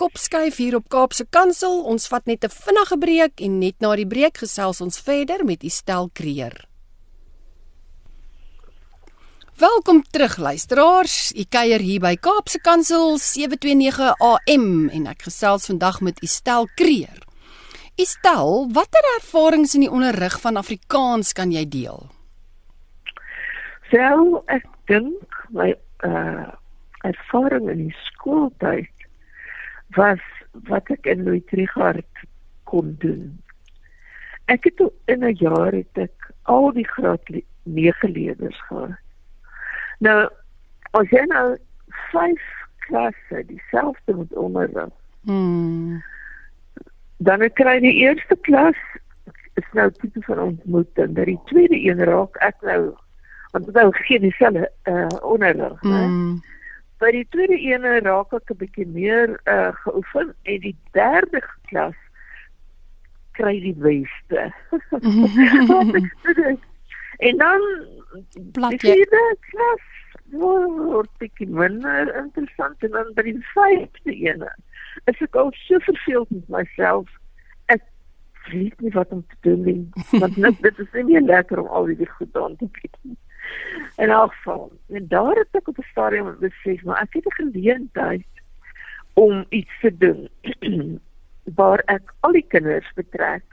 [0.00, 1.82] kopskuif hier op Kaapse Kansel.
[1.84, 5.62] Ons vat net 'n vinnige breek en net na die breek gesels ons verder met
[5.64, 6.71] Estel Kreer.
[9.62, 11.30] Welkom terug luisteraars.
[11.38, 17.20] Ek kuier hier by Kaapse Kansel 729 AM en ek gesels vandag met Estel Kreer.
[17.94, 22.08] Estel, watter ervarings in die onderrig van Afrikaans kan jy deel?
[23.92, 25.68] Sel, ek dink my
[26.08, 26.48] uh
[27.06, 29.06] ervaring in die skooltyd
[29.94, 30.26] was
[30.72, 32.26] wat ek in Louis-Trichardt
[32.66, 33.30] kon doen.
[34.50, 37.30] Ek het in 'n jaar het ek al die graad
[37.62, 38.98] 9 leerders gehad.
[40.02, 40.18] Nou
[40.98, 41.46] as jy nou
[42.10, 42.48] 5
[42.88, 44.90] klasse dieselfde moet onderrig.
[45.28, 46.02] Hmm.
[47.22, 48.78] Dan kry die eerste klas
[49.60, 51.14] is nou tipe van ontmoeting.
[51.14, 52.94] Dat die tweede een raak ek nou
[53.52, 56.02] want dit nou gee dieselfde uh onderrig, né?
[56.08, 56.40] Hmm
[57.02, 61.98] by die tweede ene raak ek 'n bietjie meer uh geoefen en die derde klas
[63.38, 64.50] kry die beste.
[67.18, 67.60] en dan
[68.52, 69.06] plakkie
[69.50, 69.88] klas
[70.32, 74.52] word bietjie minder interessant en dan by die vyfde ene
[75.10, 77.08] is ek al so verveeld met myself
[77.66, 77.84] ek
[78.50, 81.68] weet nie wat om te doen nie want net dit is nie meer lekker om
[81.68, 83.18] al die goed aan te doen
[83.96, 84.72] in elk geval.
[84.88, 88.26] En daar het ek op 'n stadium besef, maar ek het 'n geleentheid
[89.12, 90.28] om iets te doen
[91.58, 93.44] waar ek al die kinders betrek.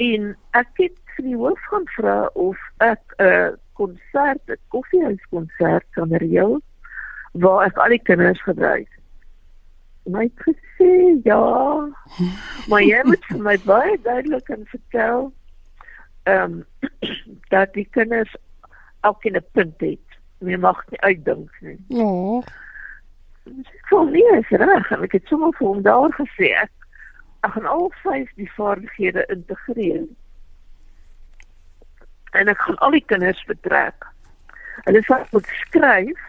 [0.00, 6.14] En ek het vir die hoof gaan vra of ek 'n konsert, 'n koffiehuiskonsert kan
[6.24, 6.60] reël
[7.32, 8.88] waar ek al die kinders gebruik.
[10.04, 11.42] My gesê ja.
[12.68, 15.32] Maar jy moet vir my baie duidelik en vertel
[16.24, 16.64] ehm um,
[17.54, 18.36] dat die kinders
[19.00, 20.06] elkeen 'n punt het.
[20.38, 21.78] Jy mag nie uitdink nie.
[21.88, 22.40] Ja.
[23.88, 24.90] So nie is reg.
[24.90, 26.72] Ek het sommer vir hom daar gesê ek
[27.40, 30.06] ek gaan al vyf die vaardighede integreer.
[32.36, 34.06] En ek gaan al die kinders betrek.
[34.84, 36.26] Hulle sal moet skryf.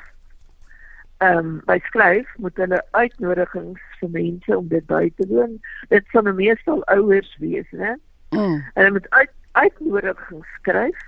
[1.21, 5.59] Ehm um, by skryf moet hulle uitnodigings vir mense om dit by te woon.
[5.93, 7.97] Dit sal meestal ouers wees, né?
[8.33, 8.57] Mm.
[8.73, 11.07] Hulle moet uit uitnodigings skryf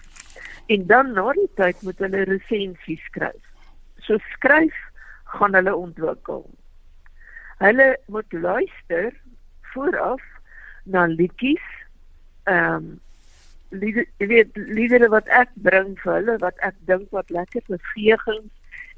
[0.66, 3.42] en dan na die tyd moet hulle resensies skryf.
[4.06, 4.76] So skryf
[5.34, 6.46] gaan hulle ontwikkel.
[7.64, 9.12] Hulle moet luister
[9.74, 10.22] vooraf
[10.84, 11.66] na liedjies.
[12.44, 13.00] Ehm um,
[13.74, 18.52] liedere wat ek bring vir hulle wat ek dink wat lekker bewegings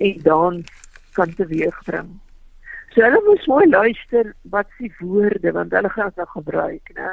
[0.03, 0.73] en dans
[1.15, 2.09] kan teweegbring.
[2.91, 7.11] So hulle moet mooi luister wat se woorde want hulle gaan dit nou gebruik, né?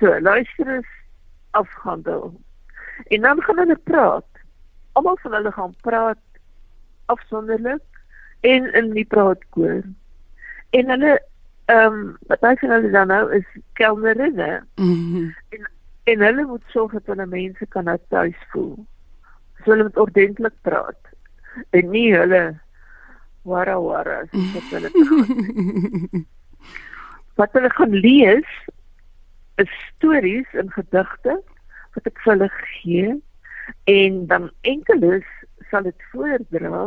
[0.00, 0.90] So luister is
[1.50, 2.34] afhandel.
[3.14, 4.26] En dan gaan hulle praat.
[4.92, 6.22] Almal van hulle gaan praat
[7.06, 7.82] afsonderlik
[8.40, 9.82] en in die praatkoor.
[10.70, 11.14] En hulle
[11.66, 13.46] ehm um, wat hy van hulle dan nou is
[13.80, 14.66] kelnerinne.
[14.76, 15.34] Mm -hmm.
[15.48, 15.70] En
[16.04, 18.86] en hulle moet sorg dat hulle mense kan nou tuis voel.
[19.64, 21.00] So hulle moet ordentlik praat.
[21.70, 22.60] En nie hulle
[23.42, 24.90] wara wara soos hulle
[27.34, 28.50] Wat hulle gaan lees
[29.56, 31.40] is stories en gedigte
[31.94, 33.10] wat ek vir hulle gee
[33.90, 35.26] en dan enkeles
[35.70, 36.80] sal dit voordra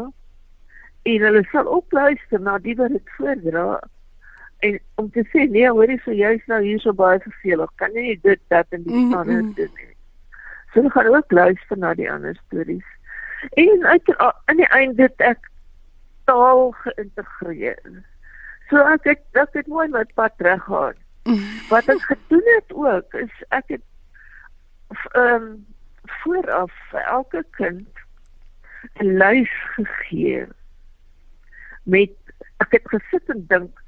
[1.12, 3.80] en hulle sal ook luister na die wat dit voordra
[4.60, 7.94] en om te sê nee hoor jy so jy's nou hier so baie vervelig kan
[7.94, 9.54] jy dit dat en die ander mm -hmm.
[9.54, 9.96] doen
[10.74, 12.86] so hulle gaan ook luister na die ander stories.
[13.50, 14.16] En uit
[14.46, 15.50] in die einde dit ek
[16.26, 18.04] taal geïntegreer.
[18.70, 20.98] So ek ek ek het mooi my pad reg gehad
[21.70, 23.84] wat ek gedoen het ook is ek het
[25.12, 25.48] ehm um,
[26.24, 28.04] vooraf vir elke kind
[29.04, 30.46] 'n lys gegee
[31.84, 32.16] met
[32.64, 33.84] ek het gesit en dink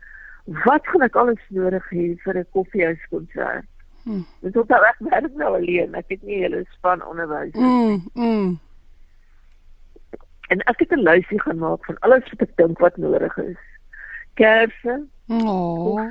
[0.65, 3.65] wat gaan ek alles nodig hê vir 'n koffiehuiskonsert.
[4.03, 4.25] Hmm.
[4.41, 5.95] Dit is ook reg werk nou alleen.
[5.95, 7.63] Ek het nie hele span onderwys nie.
[7.63, 8.59] Mm, mm.
[10.49, 13.57] En ek het 'n lysie gemaak van alles wat ek dink wat nodig is.
[14.33, 16.09] Kersse, Oh.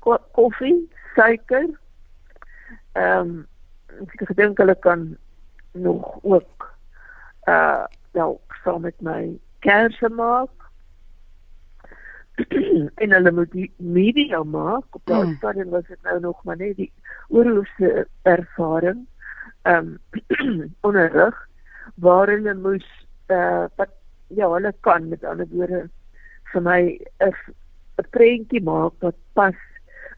[0.00, 1.68] ko koffie, suiker.
[2.92, 3.46] Ehm um,
[4.02, 5.16] ek gedink hulle kan
[5.72, 6.74] nog ook
[7.46, 10.63] uh wel saam met my kersse maak.
[13.02, 14.84] en hulle moet die media maak.
[14.90, 15.36] Op daardie Hmm.
[15.36, 16.92] stadium was dit nou nog maar net die
[17.28, 19.06] oorlose ervaring.
[19.62, 19.98] Ehm
[20.40, 21.48] um, onderrig
[21.94, 22.86] waar hulle moes
[23.28, 23.90] uh wat
[24.26, 25.88] ja, hulle kan met ander woorde
[26.52, 26.80] vir my
[27.18, 27.34] 'n
[27.98, 29.56] 'n prentjie maak wat pas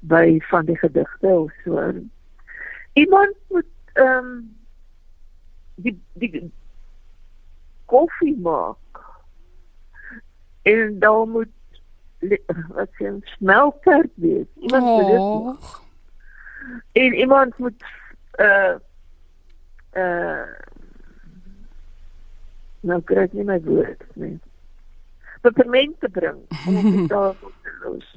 [0.01, 1.93] by van die gedigte of so.
[2.93, 4.57] Iemand moet ehm um,
[5.75, 6.53] die die
[7.85, 9.01] koffie maak.
[10.63, 11.56] En dan moet
[12.75, 14.47] wat sê 'n smeltert wees.
[14.61, 15.19] Iemand moet dit.
[15.19, 15.59] Oh.
[16.93, 17.83] En iemand moet
[18.41, 18.75] uh
[19.97, 20.47] uh
[22.81, 24.39] nou kry ek nie my woord nie.
[25.43, 28.09] Pepermente bring om op die tafel te los.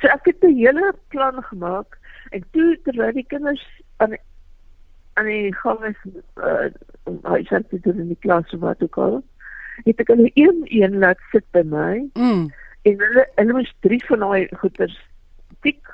[0.00, 1.98] So ek het 'n hele plan gemaak
[2.30, 3.64] en toe terwyl die kinders
[3.96, 4.16] aan
[5.16, 6.00] aan die gang is
[6.34, 6.68] uh,
[7.02, 9.22] om huiswerk te doen in die klas of wat ook al,
[9.84, 12.50] het ek hulle een een laat sit by my Mm.
[12.86, 14.96] En hulle hulle moes drie van daai goeters
[15.66, 15.92] tik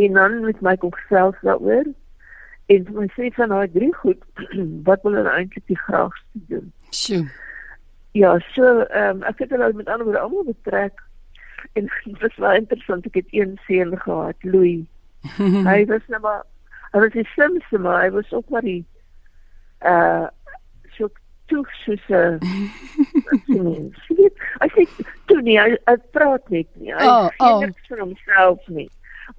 [0.00, 1.86] en dan met my kom gesels daaroor.
[2.72, 4.22] En my sê van daai drie goed
[4.88, 6.70] wat wil hulle eintlik die graagste doen?
[6.90, 7.24] Sjoe.
[8.14, 11.02] ja so ehm um, ek het hulle met ander woorde almal betrek.
[11.72, 13.06] En dit was baie interessant.
[13.06, 14.84] Ek het een seun gehad Louis.
[15.70, 16.42] Hy was nou maar
[16.94, 18.84] hy was die slimste maar hy was ook maar die
[19.82, 20.26] uh
[21.46, 22.40] toe soos 'n
[24.64, 24.84] Ek sê
[25.28, 26.92] toe nie, hy, hy praat net nie.
[26.94, 27.62] Hy Oh, oh, oh.
[27.62, 28.88] sê niks van homself nie.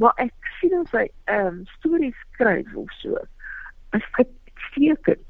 [0.02, 3.18] Maar ek sien hoe hy ehm um, stories skryf of so.
[3.94, 5.22] Hy's uitstekend.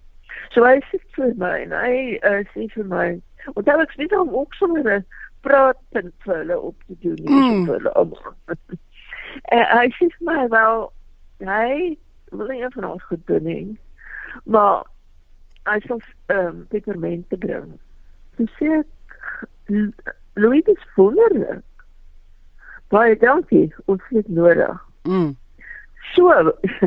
[0.53, 3.07] So hy sê vir my en hy uh, sê vir my,
[3.53, 5.05] want hy het net om ook sommer 'n
[5.45, 7.65] praatpunt vir hulle op te doen nie Mm.
[7.65, 8.35] vir hulle almal.
[9.51, 10.91] En hy sê vir my wel
[11.43, 11.97] hy
[12.31, 13.77] wil nie van ons goed doen nie.
[14.45, 14.83] Maar
[15.65, 15.97] hy sê
[16.27, 17.71] ehm um, pepermente bring.
[18.37, 19.93] Toe sê ek "L-
[20.35, 21.63] Louis is wonderlik.
[22.93, 24.81] Baie dankie, ons het nodig.
[25.03, 25.35] Mm.
[26.13, 26.29] So,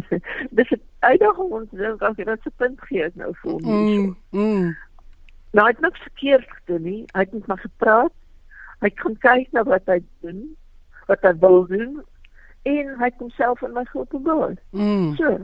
[0.56, 3.62] dis 'n uitdaging om te dink as jy dit se punt gee nou vir hom.
[3.64, 4.16] Mm.
[4.30, 4.76] Mm.
[5.52, 7.02] Nou hy het niks verkeerd gedoen nie.
[7.12, 8.12] Hy het net maar gepraat.
[8.80, 10.56] Hy kan kyk na wat hy doen,
[11.08, 12.02] wat hy wil doen
[12.62, 14.54] en hy het homself in my geopenbaar.
[14.70, 15.16] Mm.
[15.16, 15.38] So,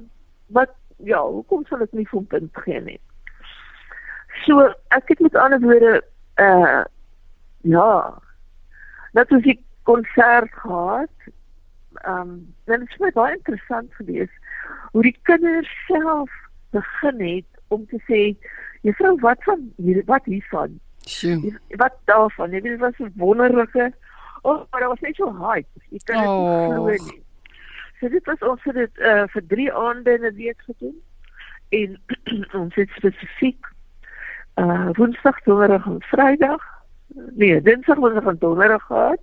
[0.54, 0.70] wat
[1.02, 3.00] ja, hoekom sal ek nie vir hom punt gee nie?
[4.46, 6.02] So, ek het met ander woorde
[6.36, 6.84] uh
[7.64, 8.18] ja,
[9.12, 11.10] dat ons die konsert gehad.
[12.04, 14.36] Ehm um, dit is vir my baie interessant geweest
[14.92, 16.30] hoe die kinders self
[16.70, 18.20] begin het om te sê,
[18.82, 20.80] "Juffrou, wat van hier wat hiervan?
[21.06, 21.58] Sjoe.
[21.68, 22.50] Wat daarvan?
[22.50, 23.92] Jy weet dit was 'n wonderlike
[24.44, 25.68] Oh, maar dit was net so hype.
[25.88, 26.68] Jy kan dit Oh.
[26.68, 27.22] nie glo nie.
[28.00, 31.02] So dit was ons het dit uh, vir 3 aande in 'n week gedoen.
[31.68, 32.00] En
[32.60, 33.66] ons het spesifiek
[34.54, 36.62] uh Woensdag, Donderdag en Vrydag.
[37.34, 39.20] Nee, Dinsdag, Woensdag en Donderdag gehad.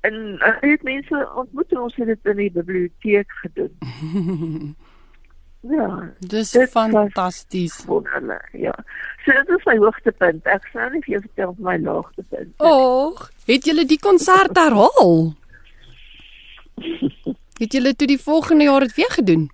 [0.00, 3.76] En uh, het mense ontmoet en ons het dit in die biblioteek gedoen.
[5.60, 7.84] Ja, Dis fantasties.
[7.84, 8.48] wonderlik.
[8.52, 8.74] Ja.
[9.24, 10.46] So dit is my hoogtepunt.
[10.46, 12.52] Ek sou nie vir jou vertel van my laagtepunt.
[12.62, 15.34] Och, het julle die konsert herhaal?
[17.58, 19.48] Het julle toe die volgende jaar dit weer gedoen?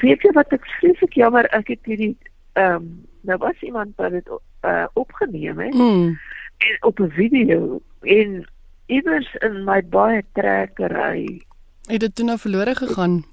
[0.00, 2.14] Weet jy wat ek vreeslik jammer ek het hierdie
[2.56, 2.88] ehm um,
[3.24, 4.28] nou was iemand wat dit
[4.64, 6.18] uh, opgeneem het Mm.
[6.58, 8.44] en op 'n video en
[8.86, 11.42] iewers in my baie trekkery
[11.86, 13.24] Het dit toe nou verlore gegaan?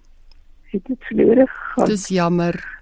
[0.71, 1.85] het dit verlore gegaan.
[1.85, 2.79] Dis jammer.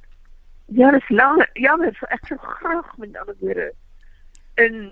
[0.66, 3.74] Ja, dis lank jammer, so ek sou graag met ander woorde
[4.56, 4.92] in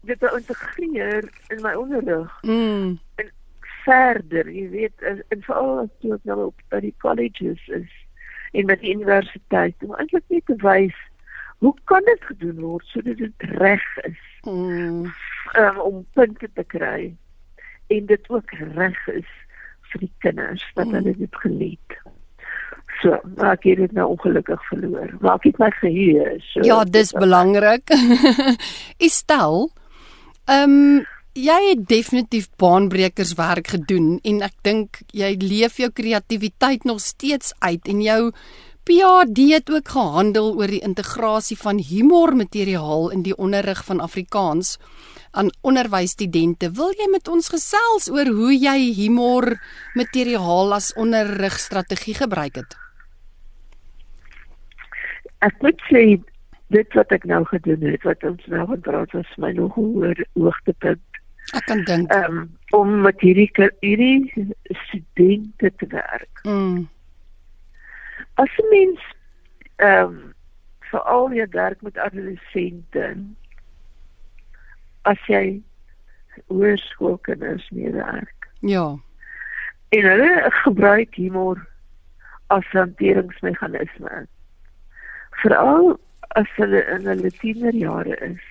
[0.00, 2.98] dit wou integreer in my onderrig Mm.
[3.84, 7.90] verder, jy weet, en, en veral as jy nou op by die colleges is
[8.52, 10.94] en met die universiteit, om eintlik net te wys
[11.58, 15.10] hoe kan dit gedoen word sodat dit reg is Mm.
[15.58, 17.16] um, om punte te kry
[17.86, 19.26] en dit ook reg is
[19.90, 21.96] vir die kinders dat hulle dit geniet.
[23.02, 25.12] So, maar ek het dit nou ongelukkig verloor.
[25.20, 26.38] Maar ek het my geheue.
[26.50, 27.90] So Ja, dis belangrik.
[29.08, 29.68] Estel,
[30.46, 31.06] ehm um,
[31.38, 37.52] jy het definitief baanbrekers werk gedoen en ek dink jy leef jou kreatiwiteit nog steeds
[37.62, 38.22] uit en jou
[38.88, 44.78] PhD het ook gehandel oor die integrasie van humormateriaal in die onderrig van Afrikaans
[45.30, 46.72] aan onderwysstudente.
[46.72, 52.78] Wil jy met ons gesels oor hoe jy humormateriaal as onderrigstrategie gebruik het?
[55.44, 56.02] ek moet sê
[56.74, 60.20] dit wat ek nou gedoen het wat ons nou van praat was my nog hoër
[60.36, 61.20] hoogtepunt.
[61.56, 62.12] Ek kan dink.
[62.12, 62.42] Um,
[62.76, 63.48] om met hierdie
[63.80, 64.28] hierdie
[64.84, 66.42] studente te werk.
[66.44, 66.88] Mm.
[68.38, 69.00] As 'n mens
[69.76, 70.34] ehm um,
[70.90, 73.16] veral jy werk met adolessente
[75.02, 75.60] as jy
[76.46, 78.50] hoërskoolkinders mee werk.
[78.60, 78.96] Ja.
[79.88, 81.66] En hulle gebruik humor
[82.46, 84.26] as hanteringsmeganisme.
[85.42, 85.98] Veral
[86.36, 88.44] as hulle in hulle tienerjare is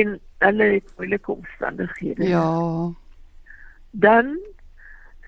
[0.00, 2.28] en hulle het moeilike omstandighede.
[2.28, 2.92] Ja.
[3.90, 4.36] Dan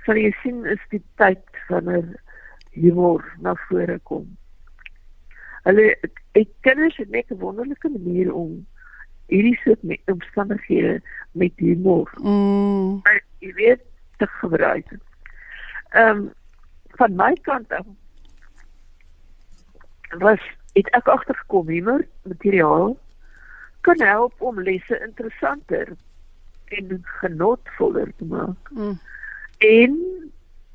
[0.04, 2.08] sal jy sien is die tyd wanneer
[2.72, 4.26] humor na vore kom.
[5.62, 5.94] Hulle
[6.32, 8.66] ek kinders het net 'n wonderlike manier om
[9.26, 11.00] hierdie soort met omstandighede
[11.32, 12.10] met humor.
[12.16, 13.00] Mm.
[13.02, 13.82] Maar jy weet
[14.16, 14.86] te gebruik.
[15.90, 16.30] Ehm um,
[16.96, 17.86] van my kant af
[20.18, 20.40] was
[20.72, 22.98] het ek agtergekom humor materiaal
[23.80, 25.96] kan help om lesse interessanter
[26.64, 28.70] en genotvoller te maak.
[28.70, 29.00] Mm.
[29.58, 29.98] En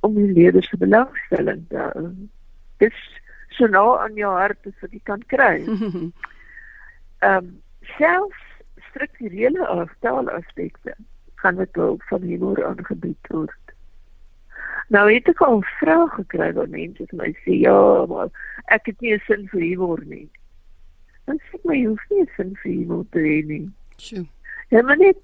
[0.07, 2.09] om die leerders se belangstelling te hou.
[2.83, 2.97] Dis
[3.57, 5.55] so nou aan jou hart as wat jy kan kry.
[7.25, 7.55] Ehm um,
[7.97, 8.43] selfs
[8.89, 10.93] strukturele aftaalaspekte
[11.41, 13.73] kan met hulp van humor aangebied word.
[14.87, 17.77] Nou het ek al vrae gekry van mense wat my sê ja,
[18.09, 18.31] maar
[18.75, 20.29] ek het nie 'n sin vir humor nie.
[21.25, 23.69] Dan sê ek my jy hoef nie 'n sin vir humor te hê nie.
[23.97, 24.25] Sjoe.
[24.69, 25.21] Ja, maar net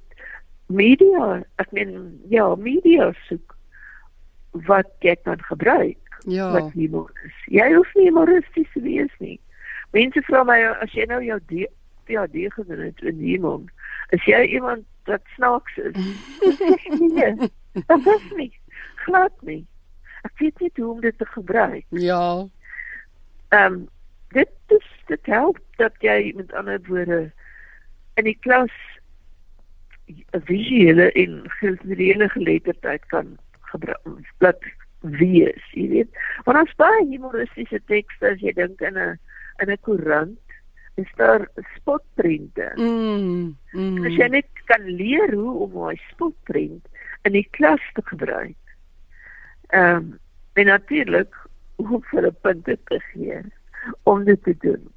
[0.68, 3.56] media, ek meen ja, media soek
[4.68, 6.52] wat jy kan gebruik Ja.
[6.52, 7.34] wat humor is.
[7.52, 9.40] Jy hoef nie humoristies te wees nie.
[9.92, 11.70] Mense vra my as jy nou jou D-
[12.08, 13.62] PhD gedoen het in humor,
[14.10, 15.94] is jy iemand wat snaaks is?
[15.94, 17.50] Dan nee,
[17.88, 18.52] dat is nie.
[19.06, 19.66] Glad nie.
[20.24, 21.86] Ek weet nie hoe om dit te gebruik.
[21.90, 22.46] Ja.
[23.50, 23.88] Ehm um,
[24.34, 27.32] dit is dit help dat jy met ander woorde
[28.16, 28.72] in die klas
[30.46, 33.38] visuele en kulturele geletterdheid kan
[34.38, 34.60] Plat
[35.04, 36.24] wees, jy weet.
[36.46, 39.20] Want as baie humoristiese tekste as jy dink in 'n
[39.62, 40.40] in 'n koerant
[40.96, 42.72] is daar spotprente.
[42.76, 43.56] Mm.
[43.72, 44.06] Mm.
[44.06, 46.86] As jy net kan leer hoe om daai spotprent
[47.24, 48.58] in die klas te gebruik.
[49.74, 50.20] Ehm um,
[50.54, 51.36] en natuurlik
[51.76, 53.42] hoe vir 'n punte te gee
[54.04, 54.92] om dit te doen.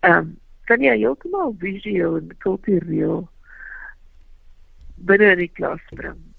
[0.00, 3.28] Ehm um, kan jy heeltemal visueel en kultureel
[4.94, 6.35] binne in die klas bring.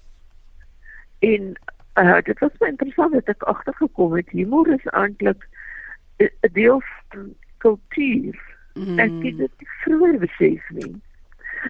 [1.18, 1.52] En
[1.94, 5.48] uh, dit was baie interessant dat ek agtergekom het humor is eintlik
[6.18, 8.56] 'n 'n deel van kultuur.
[8.74, 8.98] Mm.
[8.98, 10.94] Ek het dit vroeër besef nie.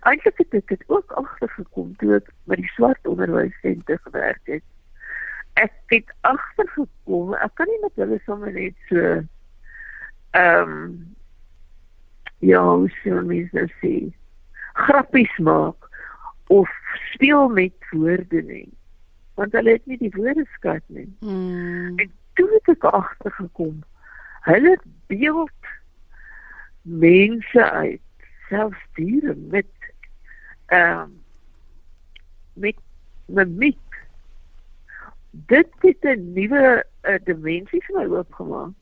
[0.00, 4.64] Eintlik het ek dit ook agtergekom toe ek met die swart onderwyssentrum gewerk het.
[5.52, 9.22] Ek het agtergekom, ek kan nie met hulle sommer net so
[10.30, 11.16] ehm um,
[12.38, 14.12] ja, hoe sou mens nou sê,
[14.72, 15.88] grappies maak
[16.46, 16.70] of
[17.12, 18.68] speel met woorde nie.
[19.38, 21.06] Want hulle het nie die woordeskat nie.
[21.20, 21.98] Mm.
[22.02, 23.76] En toe het ek agtergekom,
[24.48, 24.72] hulle
[25.10, 25.70] beeld
[26.82, 28.00] mense uit,
[28.48, 29.70] selfs diere met
[30.74, 31.14] ehm um,
[32.58, 32.76] met
[33.26, 34.00] mimiek.
[35.30, 38.74] Dit het 'n nuwe uh, dimensie vir my oopgemaak.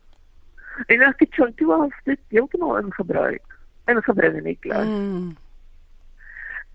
[0.87, 3.42] En ek het van toe af dit heeltemal ingebruik
[3.87, 5.37] ingebring in die klas Mm.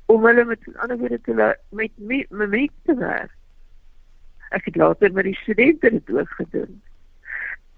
[0.05, 3.31] om hulle met ander woorde te met mi- mimiek te werk.
[4.51, 6.81] Ek het later met die studente dit ook gedoen.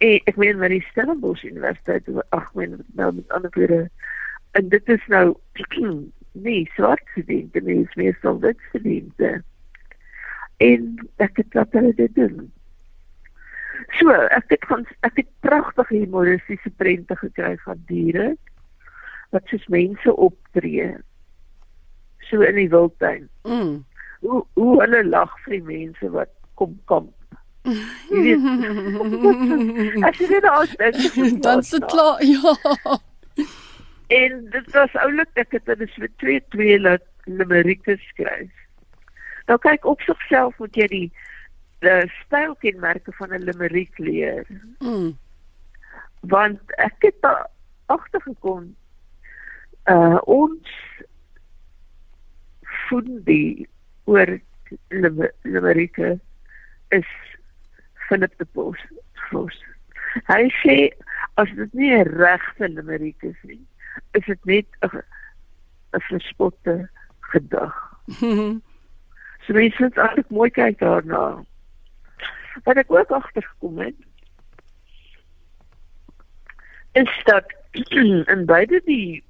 [0.03, 3.89] En ek meen met die Stellenbosch Universiteit, ag men nou met ander woorde
[4.57, 5.35] en dit is nou
[6.45, 9.31] nee, swart studente, nie is meer so wit studente.
[10.57, 12.51] En ek het laat hulle dit doen.
[13.99, 18.33] So, ek het van ek het pragtige humoristiese prente gekry van diere
[19.33, 20.93] wat soos mense optree
[22.29, 23.27] so in die wildtuin.
[23.49, 23.81] Mm.
[24.21, 27.11] Hoe hoe hulle lag vir die mense wat kom kamp.
[28.09, 30.03] Jy weet.
[30.07, 32.19] As jy dit al dink, Dan se klaar.
[32.23, 32.55] Ja.
[34.07, 38.51] En dit was oulik ek het dit met twee twee laat limerieke skryf.
[39.47, 41.07] Nou kyk op sigself moet jy die
[41.83, 44.45] die stylkenmerke van 'n limeriek leer.
[44.79, 45.17] Mm.
[46.23, 47.25] want ek het
[47.91, 48.75] agtergekom
[49.91, 50.67] uh ons
[52.87, 53.67] fundie
[54.05, 54.39] oor
[54.89, 56.19] Lim- Limerieke
[56.93, 57.09] is
[58.07, 58.77] Philip de Bos.
[59.29, 59.55] Vos.
[60.29, 60.77] Hy sê
[61.41, 63.61] as dit nie 'n regte Limeriek is nie,
[64.13, 65.01] is dit net 'n
[65.93, 66.89] 'n verspotte
[67.31, 67.73] gedig.
[69.43, 71.43] So mense moet eintlik mooi kyk daarna.
[72.63, 73.97] Wat ek ook agtergekom het
[76.93, 77.45] is dat
[78.33, 79.23] in beide die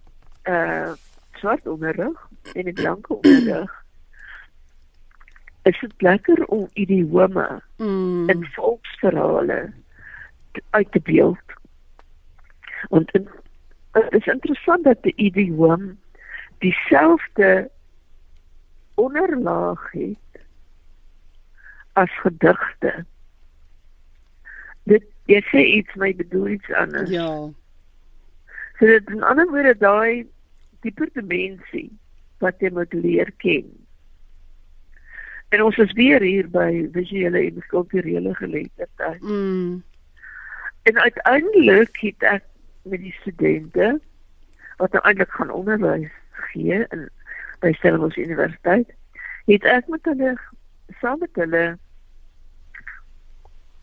[0.44, 0.94] uh
[1.42, 2.20] swart onderrig
[2.54, 3.83] en die blanke onderrig
[5.64, 8.30] is dit lekker om idiome Mm.
[8.30, 9.74] in volksverhale
[10.70, 11.40] uit te beeld.
[12.90, 13.30] Want in,
[13.92, 16.00] het is interessant dat die idioom
[16.58, 17.70] dieselfde
[18.94, 20.42] onderlaag het
[21.94, 23.06] as gedigte.
[24.84, 27.10] Dit jy sê iets my bedoel iets anders.
[27.10, 27.30] Ja.
[28.80, 30.28] So dit in ander woorde daai
[30.82, 31.90] dieper dimensie
[32.44, 33.70] wat jy moet leer ken.
[35.54, 39.22] En ons is weer hier by visuele en kulturele geletterdheid.
[39.22, 39.84] Mm.
[40.90, 42.46] En uiteindelik het ek
[42.90, 44.00] met die studente
[44.82, 46.10] wat nou eintlik gaan onderwys
[46.50, 47.06] gee in
[47.62, 48.90] by Stellenbosch Universiteit,
[49.46, 50.34] het ek met hulle
[51.00, 51.64] saam met hulle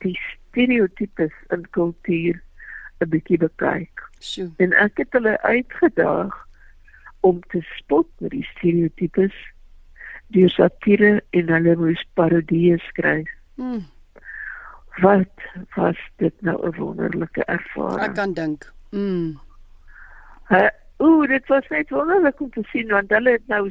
[0.03, 2.43] die stereotypes in kultuur
[2.99, 4.05] 'n bietjie bekyk.
[4.19, 4.51] Sjoe.
[4.59, 6.35] En ek het hulle uitgedaag
[7.21, 9.37] om te spot met die stereotypes
[10.31, 13.29] deur satire en hulle moes parodieë skryf.
[13.57, 13.85] Mm.
[15.03, 15.45] Wat
[15.77, 18.15] was dit nou 'n wonderlike Ek ervaring.
[18.15, 18.73] kan dink.
[18.91, 19.39] Mm.
[20.51, 20.69] Uh,
[20.99, 23.71] Ooh, dit was net wonderlik om te sien want hulle het nou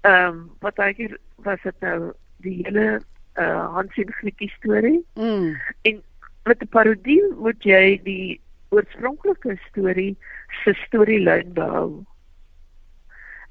[0.00, 2.12] ehm um, wat ek was dit nou
[2.44, 3.00] die hele
[3.38, 5.56] uh Hans en Grietjie storie Mm.
[5.82, 6.02] en
[6.44, 8.40] met 'n parodie moet jy die
[8.70, 10.16] oorspronklike storie
[10.64, 12.04] se storielyn behou.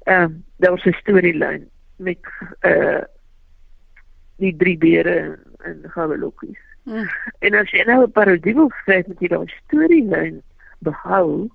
[0.06, 2.18] Ehm um, daar was 'n storielyn met
[2.62, 3.04] uh
[4.38, 6.58] die drie beere en, en goue lokkies.
[6.86, 7.08] Mm.
[7.42, 10.42] En as jy nou 'n parodie wil skryf met jy daai storielyn
[10.86, 11.50] behou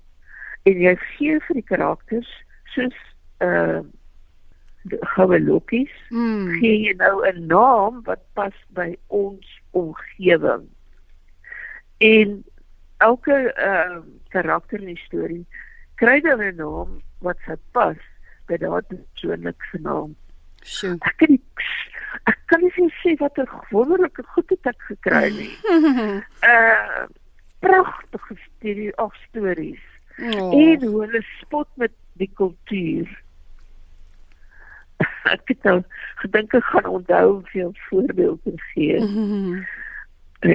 [0.68, 2.30] en jy gee vir die karakters
[2.74, 2.96] soos
[3.40, 3.80] uh
[4.84, 6.60] die goue lokkies Mm.
[6.60, 10.68] gee jy nou 'n naam wat pas by ons omgewing.
[11.98, 12.44] En
[12.98, 15.46] elke ehm karakter in die storie
[15.94, 17.96] kry dan 'n naam wat sy pas
[18.46, 20.16] by daardie persoonlike naam.
[20.64, 20.96] Sjoe.
[21.00, 21.42] Ek kan nie
[22.30, 25.54] ek kan nie sê wat 'n wonderlike goed het ek gekry nie.
[26.42, 27.04] Uh
[27.64, 29.80] pragtige storie of stories
[30.18, 30.52] oh.
[30.52, 33.08] en hoe hulle spot met die kultuur.
[35.34, 35.78] ek het nou
[36.22, 39.00] gedink ek gaan onthou veel voorbeelde gee.
[39.00, 39.64] Mm.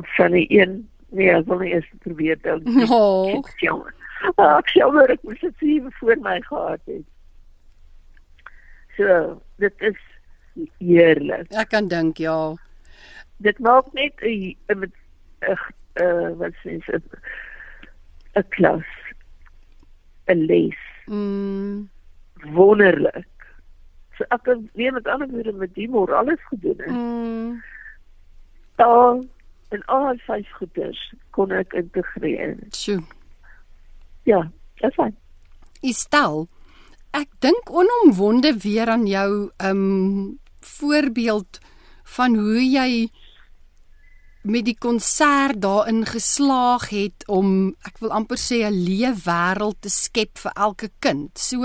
[0.00, 0.74] Ek van die een
[1.10, 2.66] nee, ek wil nie eers probeer dink.
[2.86, 3.30] Oh.
[3.38, 3.94] Ek jammer.
[4.36, 7.06] Ah, Ek jammer ek moes dit hier voor my gehad het.
[8.96, 9.96] So, dit is
[10.78, 11.52] heerlik.
[11.54, 12.54] Ek kan dink ja.
[13.40, 14.92] Dit maak net 'n 'n
[15.96, 17.02] 'n wat sê 'n
[18.36, 18.86] 'n klas
[20.28, 20.76] 'n les
[21.06, 21.88] Mm.
[22.54, 23.26] wonderlik.
[24.16, 26.76] So ek het weer met ander woorde met humor alles gedoen.
[26.78, 26.90] het.
[26.90, 27.62] Mm.
[28.76, 29.24] Taal
[29.70, 32.56] en al vyf goeders kon ek integreer.
[32.70, 33.02] Sjoe.
[34.24, 35.16] Ja, dis fyn.
[35.82, 36.46] Estel,
[37.16, 41.58] ek dink onomwonde weer aan jou um voorbeeld
[42.16, 43.10] van hoe jy
[44.42, 50.38] met die konsert daarin geslaag het om ek wil amper sê 'n leefwêreld te skep
[50.38, 51.38] vir elke kind.
[51.38, 51.64] So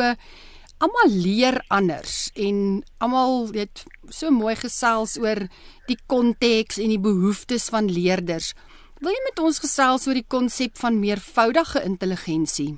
[0.77, 5.47] almal leer anders en almal weet so mooi gesels oor
[5.87, 8.53] die konteks en die behoeftes van leerders.
[8.99, 12.77] Wil jy met ons gesels oor die konsep van meervoudige intelligensie?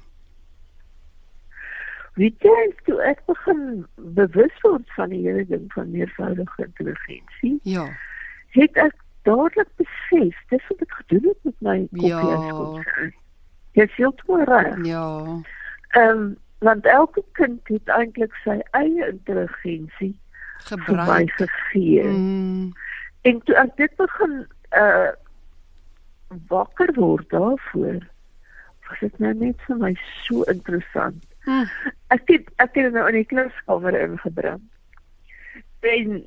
[2.17, 3.85] Weet jy, toe ek begin
[4.17, 7.85] bewus word van die hele ding van meervoudige intelligensie, Ja.
[8.57, 8.95] het ek
[9.27, 12.21] dadelik besef dis wat ek gedoen het met my Ja.
[12.21, 13.13] kopieerskonsert.
[13.77, 14.85] Jy sê toe reg.
[14.85, 15.05] Ja.
[15.93, 20.15] Ehm want elke kind het eintlik sy eie intelligensie
[20.65, 21.29] Gebruik.
[21.37, 22.03] gegee.
[22.03, 22.71] Mm.
[23.21, 25.11] En toe ek dit begin uh
[26.47, 28.01] wakker word daarvoor,
[28.89, 29.93] was dit nou net vir my
[30.25, 31.23] so interessant.
[31.47, 31.67] Mm.
[32.11, 34.63] Ek het ek het nou in die klaskamer ingebring.
[35.87, 36.17] En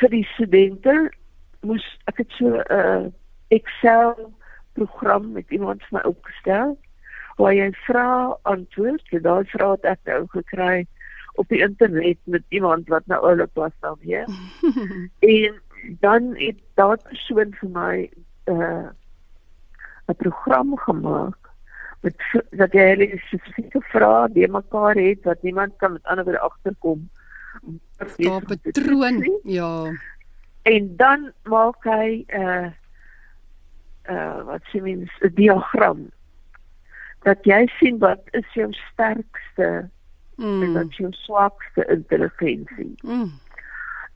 [0.00, 0.94] vir die studente
[1.68, 3.06] moes ek het so 'n uh,
[3.52, 4.32] Excel
[4.72, 6.78] program met iemand vir my opgestel
[7.36, 10.86] waar jy vra antwoord, en daai vrae het ek nou gekry
[11.40, 14.28] op die internet met iemand wat nou oulik was dan weer.
[15.34, 15.60] en
[16.04, 17.94] dan het daai persoon vir my
[18.46, 18.88] 'n uh,
[20.08, 21.39] 'n program gemaak
[22.00, 22.16] met
[22.50, 27.08] dat jy hulle spesifieke vrae by mekaar het wat niemand kan met ander agterkom.
[28.16, 29.40] Daar patroon.
[29.44, 29.92] Ja.
[30.62, 32.70] En dan maak hy 'n uh,
[34.10, 36.10] uh wat sê mens 'n diagram
[37.22, 39.90] dat jy sien wat is jou sterkste
[40.40, 40.72] en Mm.
[40.72, 42.94] wat jou swakste intelligensie.
[43.02, 43.32] Mm.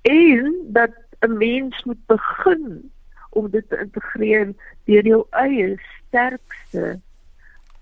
[0.03, 2.91] En dat 'n mens moet begin
[3.31, 4.53] om dit te integreer
[4.85, 7.01] deur jou eie sterkste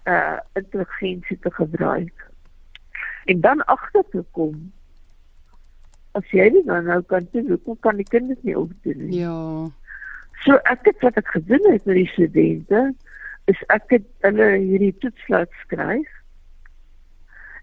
[0.04, 2.30] uh intelligensie te gebruik.
[3.24, 4.72] En dan agter te kom
[6.12, 9.22] as jy nie dan nou kan doen, hoe kan die kinders nie opdoen nie?
[9.22, 9.70] Ja.
[10.44, 12.82] So ek het wat ek gedoen het met die studente
[13.50, 16.08] is ek het hulle hierdie toetslaat skryf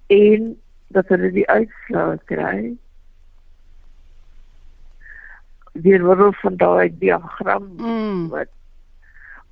[0.10, 0.54] en
[0.96, 2.74] dat hulle die uitslae kry
[5.74, 8.28] deur middel van daai diagram Mm.
[8.34, 8.50] wat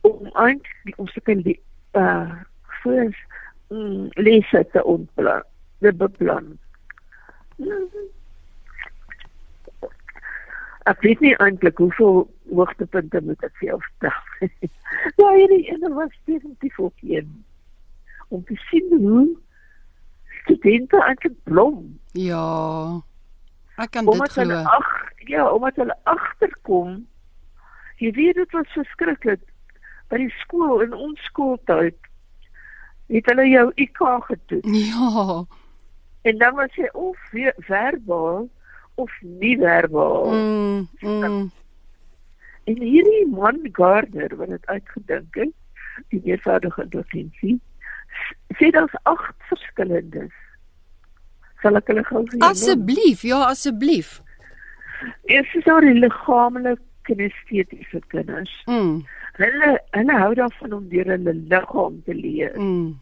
[0.01, 1.59] om eintlik om seker die
[1.93, 2.41] uh
[2.87, 5.43] voor mm, lese te ontplan,
[5.79, 6.55] te beplan.
[10.87, 12.23] Ek weet nie eintlik hoeveel
[12.55, 14.47] hoogtepunte moet ek vir jou vertel.
[15.19, 17.43] ja, hierdie ene was definitief ook een
[18.27, 19.27] om te sien hoe
[20.43, 23.01] studente eintlik blom Ja.
[23.77, 24.77] Ek kan dit omdat hulle glo.
[24.79, 24.89] ag
[25.27, 27.07] ja, omdat hulle agterkom.
[27.97, 29.43] Jy weet dit was verskriklik
[30.09, 31.97] by die skool in ons skooltyd.
[33.07, 35.43] Het hulle jou IQ getoets Ja.
[36.21, 37.17] en dan was jy of
[37.57, 38.49] verbaal
[38.95, 40.31] of nie verbaal.
[40.33, 40.87] Mm.
[40.99, 41.51] Mm.
[42.67, 45.53] En hierdie man Gardner wat dit uitgedink het,
[46.09, 47.59] die meervoudige intelligensie,
[48.09, 50.33] s- sê daar's agt verskillendes.
[51.61, 52.49] Sal ek hulle gou vir jou?
[52.49, 54.21] Asseblief, ja, asseblief.
[55.25, 58.51] Eers is daar die liggaamlike kinestetiese kinders.
[58.65, 59.05] Mm.
[59.37, 62.55] Hulle hulle hou daarvan om deur hulle liggaam te leer.
[62.59, 62.95] Mm.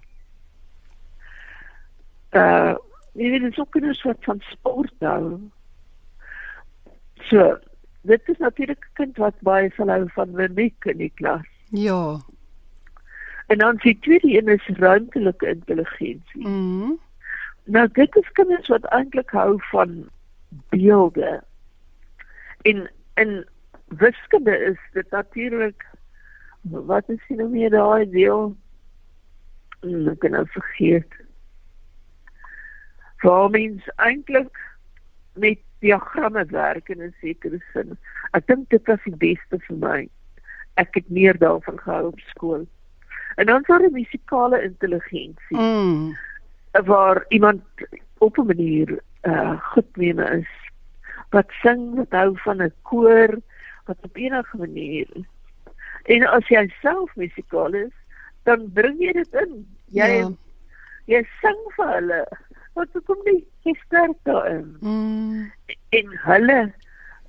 [2.35, 2.75] Uh
[3.15, 5.37] jy weet dis ook kinders wat van sport hou.
[7.29, 7.55] So,
[8.03, 11.47] dit is natuurlik 'n kind wat baie sal hou van mimiek in die klas.
[11.69, 12.19] Ja.
[13.47, 16.47] En dan die tweede een is ruimtelike intelligensie.
[16.47, 16.99] Mm.
[17.63, 20.09] Nou dit is kinders wat eintlik hou van
[20.69, 21.43] beelde.
[22.61, 23.45] En in
[23.87, 25.85] wiskunde is dit natuurlik
[26.69, 28.55] wat is nou meer daai deel?
[29.81, 31.13] Hmm, ek kan nou vergeet.
[33.21, 34.57] Waar mens eintlik
[35.33, 37.97] met diagramme werk in 'n sekere sin.
[38.33, 40.09] Ek dink dit was die beste vir my.
[40.75, 42.67] Ek het meer daarvan gehou op skool.
[43.35, 46.15] En dan sou die musikale intelligensie Mm.
[46.85, 47.63] waar iemand
[48.17, 50.47] op 'n manier uh goed mee is
[51.29, 53.39] wat sing wat hou van 'n koor
[53.85, 55.07] wat op enige manier
[56.05, 57.93] en as jy self musikaal is
[58.45, 59.53] dan bring jy dit in
[59.91, 60.29] jy Ja.
[61.07, 62.19] jy sing vir hulle
[62.75, 65.51] wat kom nie jy sterk daarin Mm.
[65.91, 66.59] en hulle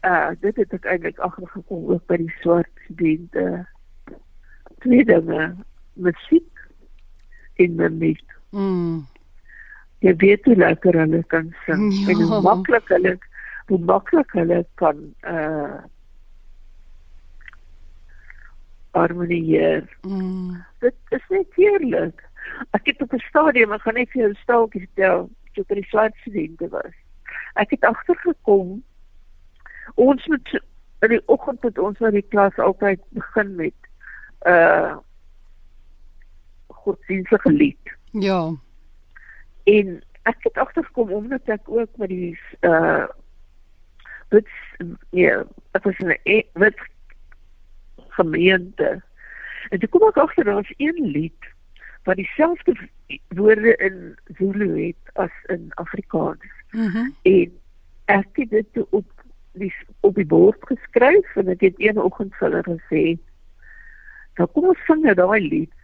[0.04, 3.66] uh dit het ek eintlik agtergekom ook by die swart studente
[4.84, 5.54] twee dinge
[5.94, 6.52] musiek
[7.56, 8.22] en mimiek
[8.52, 9.06] Mm.
[10.04, 12.10] jy weet hoe lekker hulle kan sing Ja.
[12.12, 13.16] en hoe maklik hulle
[13.68, 15.80] hoe maklik hulle kan uh
[18.96, 19.84] harmonieer.
[20.02, 20.64] Mm.
[20.84, 22.22] Dit is net heerlik.
[22.70, 25.68] Ek het op 'n stadium, ek gaan net vir jou 'n staaltjie vertel, toe ek
[25.68, 26.94] by die swart studente was.
[27.54, 28.82] Ek het agtergekom
[29.94, 30.62] ons moet
[31.00, 33.74] in die oggend met ons na die klas altyd begin met
[34.46, 34.96] uh
[36.66, 37.94] godsdienstige lied.
[38.10, 38.54] Ja.
[39.64, 43.06] En ek het agtergekom omdat ek ook met die uh
[44.28, 44.48] wit
[45.10, 46.78] ja, ek was in 'n wit
[48.16, 49.02] gemeente.
[49.68, 51.52] En toe kom ek agter daar's een lied
[52.06, 52.76] wat dieselfde
[53.34, 56.52] woorde in Zulu het as in Afrikaans.
[56.70, 57.10] Mhm.
[57.22, 57.52] En
[58.04, 59.08] ek het dit op
[59.56, 63.02] die op die bord geskryf en ek het een oggend vir hulle gesê,
[64.36, 65.74] "Nou kom ons sing nou daai lied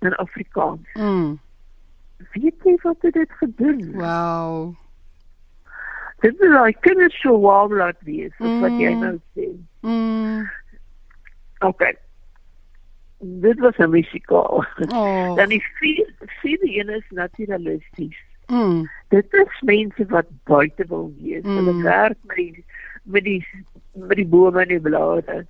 [0.00, 1.40] in Afrikaans." Mm.
[2.32, 3.92] Weet jy wat het dit gedoen?
[3.92, 4.74] Wow.
[6.22, 8.60] Dit is daai kinders so wow laat wees, mm.
[8.60, 9.00] wat jy Mm.
[9.00, 9.48] nou sê.
[9.80, 10.50] Mm.
[11.62, 11.96] Okay.
[13.18, 14.66] Dit was 'n musikaal.
[14.88, 15.34] Oh.
[15.36, 18.18] Dan die vier vierde een is naturalisties.
[18.46, 18.90] Mm.
[19.08, 21.42] Dit is mense wat buite wil wees.
[21.42, 21.56] Mm.
[21.56, 22.64] Hulle werk met die
[23.02, 23.46] met die
[23.92, 25.46] met die bome en die blare.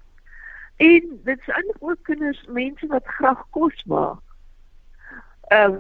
[0.76, 4.20] En dit is eintlik ook kinders, mense wat graag kos maak.
[5.40, 5.76] Ehm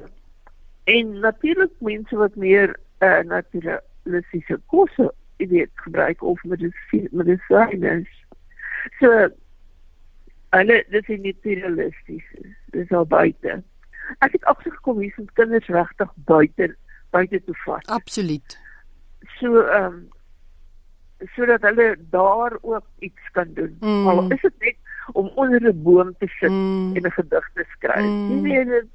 [0.84, 5.12] en natuurlik mense wat meer uh, naturalistiese kosse
[5.42, 8.02] jy weet gebruik of medisyne medisyne.
[8.98, 9.28] So
[10.56, 12.24] hulle dis nie naturalisties.
[12.74, 13.60] Dis al buite.
[14.24, 16.72] Ek het agtergekom hier is kinders regtig buite
[17.12, 17.86] buite toe vat.
[17.92, 18.58] Absoluut.
[19.38, 20.02] So ehm um,
[21.36, 23.76] sodat hulle daar ook iets kan doen.
[23.80, 24.08] Mm.
[24.08, 24.76] Al is dit net
[25.12, 26.96] om onder 'n boom te sit Mm.
[26.96, 28.04] en 'n gedig te skryf.
[28.04, 28.42] Mm.
[28.42, 28.86] Weet dit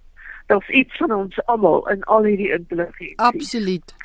[0.47, 3.19] daar's iets van ons almal in al hierdie intelligensie.
[3.19, 3.95] Absoluut.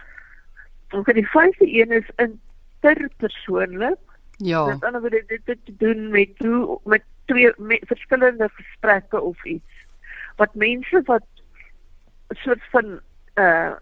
[0.89, 3.99] En vir die vyfde een is interpersoonlik.
[4.37, 4.65] Ja.
[4.67, 9.45] Met ander woorde dit het te doen met hoe met twee met verskillende gesprekke of
[9.45, 9.81] iets
[10.37, 11.25] wat mense wat
[12.29, 13.01] soort van
[13.35, 13.73] uh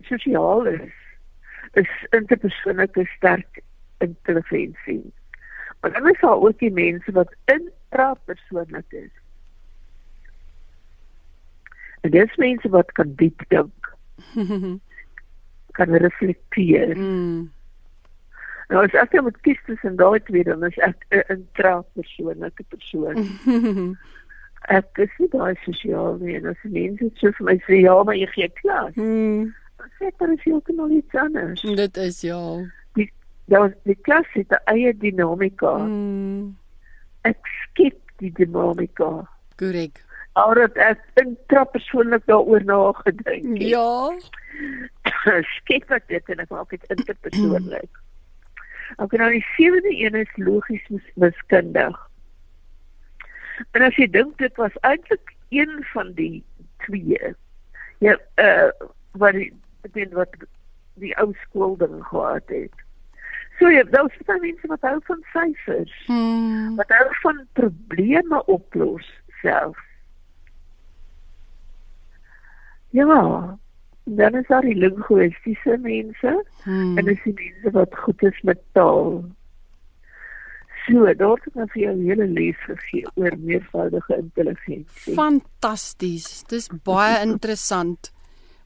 [0.00, 0.92] sosiaal is
[1.72, 3.60] is interpersoonlike sterk
[3.98, 5.12] intelligensie.
[5.80, 9.10] Maar dan is daar ook die mense wat intrapersoonlik is.
[12.00, 13.96] En dis mense wat kan diep dink.
[15.78, 16.96] kan reflekteer.
[16.96, 17.52] mm.
[18.68, 23.16] Nou as ek nou moet kies tussen daai twee dan is ek 'n intrapersoonlike persoon.
[24.78, 28.18] ek is nie daai sosiaal nie en as mense so vir my sê ja, maar
[28.18, 28.92] jy gee klas.
[28.96, 29.54] mm.
[29.78, 31.62] Dan sê daar is heeltemal iets anders.
[31.62, 32.40] Dit is ja.
[33.48, 35.78] Daar die klas het 'n eie dinamika.
[35.78, 36.56] Mm.
[37.24, 39.24] Ek skep die dinamika.
[39.56, 40.04] Korrek.
[40.32, 43.68] Alhoewel ek intrapersoonlik daaroor nagedink het.
[43.68, 44.12] Ja.
[45.56, 47.90] skep ek dit en ek maak dit interpersoonlik.
[48.96, 51.96] Ek nou die sewende een is logies mis- wiskundig.
[53.76, 56.42] En as jy dink dit was eintlik een van die
[56.84, 57.34] twee.
[57.98, 58.70] Ja, uh
[59.18, 60.34] wat die ek weet wat
[60.94, 62.74] die ou skool ding gehad het.
[63.58, 66.76] So ja, daar is baie mense wat hou van syfers, Mm.
[66.76, 69.06] wat hou van probleme oplos
[69.42, 69.78] self.
[72.90, 73.58] Ja,
[74.16, 76.44] dan is daar die linguistiese mense.
[76.64, 76.98] Mm.
[76.98, 79.24] En dis die mense wat goed is met taal.
[80.86, 85.14] So, daar het ek nou vir jou 'n hele les gegee oor meervoudige intelligensie.
[85.14, 86.44] Fantasties.
[86.48, 88.12] Dis baie interessant.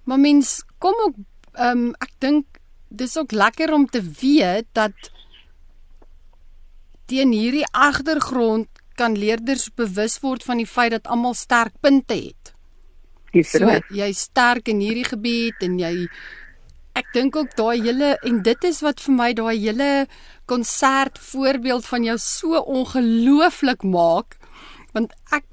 [0.04, 1.16] Maar mens kom ook
[1.52, 2.46] ehm um, ek dink
[2.88, 5.10] dis ook lekker om te weet dat
[7.04, 12.51] teen hierdie agtergrond kan leerders bewus word van die feit dat almal sterk punte het.
[13.32, 13.88] Dis So reg.
[13.90, 16.08] jy sterk in hierdie gebied en jy
[16.94, 20.06] ek dink ook daai hele en dit is wat vir my daai hele
[20.46, 24.36] konsert voorbeeld van jou so ongelooflik maak
[24.92, 25.44] want ek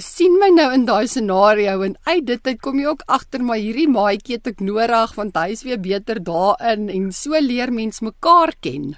[0.00, 3.60] sien my nou in daai scenario en uit dit uit kom jy ook agter maar
[3.60, 8.00] hierdie maatjie het ek nodig want hy is weer beter daarin en so leer mens
[8.00, 8.94] mekaar ken.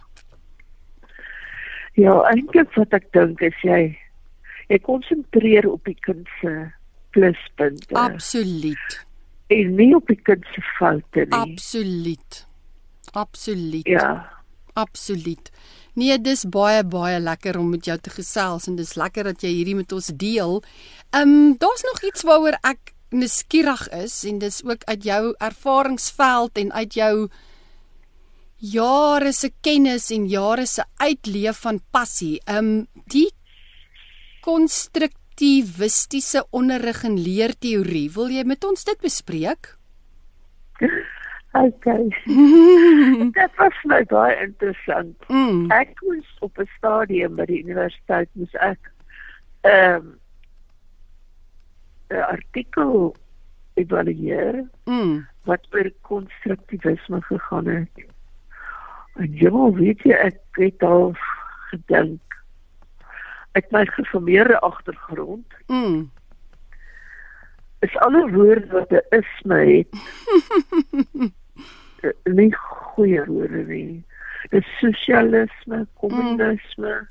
[1.96, 3.96] Ja, eintlik wat ek dink is jy
[4.68, 6.52] jy konsentreer op die kind se
[7.16, 9.00] pluspunte Absoluut.
[9.54, 11.38] en nie op die kind se foute nie.
[11.38, 12.42] Absoluut.
[13.16, 13.86] Absoluut.
[13.88, 14.08] Ja.
[14.76, 15.50] Absoluut.
[15.96, 19.54] Nee, dis baie baie lekker om met jou te gesels en dis lekker dat jy
[19.54, 20.60] hierdie met ons deel.
[21.16, 26.58] Ehm um, daar's nog iets waaroor ek nuuskierig is en dis ook uit jou ervaringsveld
[26.60, 27.14] en uit jou
[28.56, 32.36] jare se kennis en jare se uitleef van passie.
[32.44, 33.30] Ehm um, die
[35.36, 38.10] konstruktivistiese onderrig en leerteorie.
[38.14, 39.76] Wil jy met ons dit bespreek?
[41.56, 42.04] Okay.
[43.32, 45.16] Dit was my baie interessant.
[45.32, 45.70] Mm.
[45.72, 48.90] Ek moes op 'n stadium by die universiteit moes ek
[49.64, 50.20] ehm
[52.12, 53.16] 'n artikel
[53.80, 55.24] evalueer Mm.
[55.48, 58.04] wat oor konstruktivisme gegaan het.
[59.16, 59.48] En jy
[59.80, 61.16] weet jy ek het al
[61.72, 62.20] gedink
[63.56, 66.10] uit my geformeerde agtergrond Mm.
[67.78, 69.88] is alle woorde wat 'n isme het
[72.02, 74.04] eh, nie goeie woorde nie.
[74.50, 77.06] Dis sosialisme, kommunisme.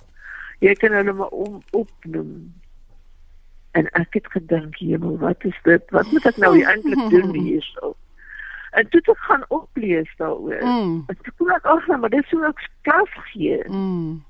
[0.59, 2.53] Jy kan hulle maar om, opnoem.
[3.71, 5.83] En ek het gedink, hemel, wat is dit?
[5.91, 7.95] Wat moet ek nou eintlik doen hierso?
[8.71, 10.63] En toe ek gaan oplees daaroor.
[10.63, 11.05] Mm.
[11.05, 13.59] Toe kom ek agter, maar dis hoe ek klas gee.
[13.67, 14.23] Mm.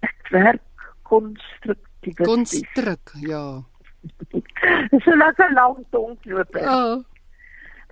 [0.00, 0.62] Ek werk
[1.10, 2.22] konstruktief.
[2.24, 3.44] Konstruk, ja.
[4.90, 6.56] Dis 'n lekker lang tongknoop.
[6.56, 7.02] Oh.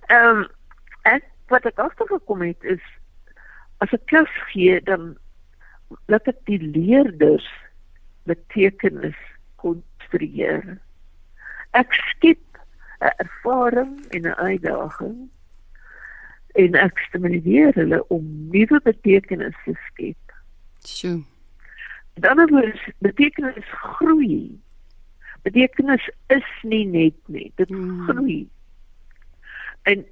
[0.07, 0.47] Ehm um,
[1.03, 2.83] ek wat ek agtergekom het is
[3.83, 5.15] as ek klas gee dan
[6.11, 7.47] laat ek die leerders
[8.29, 9.17] betekenis
[9.61, 10.77] konstrueer.
[11.77, 12.61] Ek skep
[13.01, 15.29] 'n ervaring en 'n uitdaging
[16.55, 20.33] en ek stimuleer hulle om nuwe betekenis te skep.
[20.85, 21.23] Sjoe.
[22.19, 24.59] Met ander woorde, betekenis groei.
[25.41, 28.07] Betekenis is nie net nie, dit Hmm.
[28.07, 28.49] groei.
[29.83, 30.05] En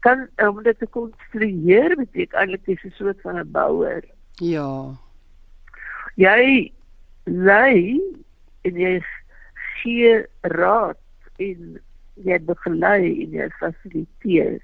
[0.00, 4.04] kan om dit te konstrueer beteken eintlik dis 'n soort van 'n bouer.
[4.34, 4.96] Ja.
[6.14, 6.72] Jy
[7.24, 8.00] lei
[8.62, 9.04] en jy
[9.54, 10.96] gee raad
[11.36, 11.80] en
[12.14, 14.60] jy begelei en jy fasiliteer.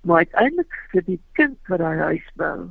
[0.00, 2.68] Maar uiteindelik vir die kind wat hy huis bou.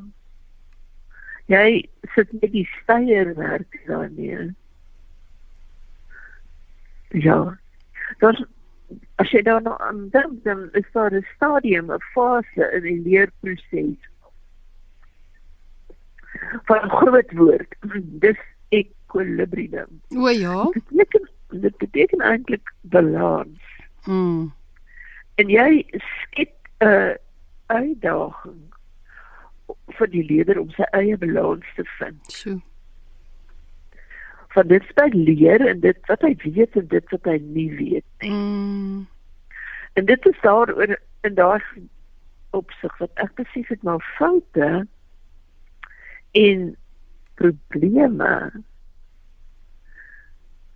[1.47, 4.49] Jy sit net die steierwerk daarmee.
[7.15, 7.57] Ja.
[8.19, 8.45] Dan
[9.15, 13.01] as jy dan nou aan dink, dan is daar 'n stadium, 'n fase in die
[13.01, 13.99] leerproses
[16.67, 17.75] van groot woord.
[18.23, 18.39] Dis
[18.69, 20.01] equilibrium.
[20.15, 20.69] O ja.
[20.71, 23.59] Dit beteken dit beteken eintlik balans.
[24.03, 24.53] Mm.
[25.35, 27.17] En jy skep 'n
[27.65, 28.66] uitdaging
[29.97, 32.31] vir die leier om sy eie balans te vind.
[32.31, 32.57] So.
[34.55, 37.69] Van dit wat hy leer en dit wat hy weet en dit wat hy nie
[37.75, 38.33] weet nie.
[38.33, 39.05] Mm.
[39.97, 41.61] En dit is daaroor in daai
[42.57, 44.87] opsig wat ek besef het maar foute
[46.37, 46.75] en
[47.37, 48.31] probleme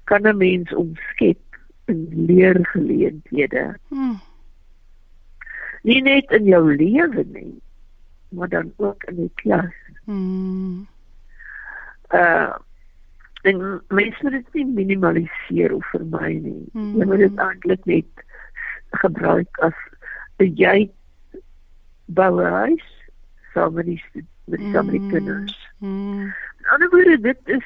[0.09, 1.41] kan 'n mens omskep
[1.85, 3.77] in leergeleenthede.
[3.89, 4.19] Mm.
[5.81, 7.61] Nie net in jou lewe nie,
[8.31, 9.73] maar dan ook in die klas.
[10.05, 10.87] Mm.
[12.09, 12.55] Uh
[13.41, 16.69] en mens moet dit nie minimaliseer of vermy nie.
[16.73, 16.97] Mm.
[16.97, 18.25] Jy moet dit eintlik net
[19.01, 19.77] gebruik as
[20.37, 20.91] 'n jy
[22.05, 22.87] bou 'n huis
[23.53, 24.03] saam met die
[24.45, 25.57] met saam met die kinders.
[25.77, 26.33] Mm.
[26.59, 27.65] In ander woorde, dit is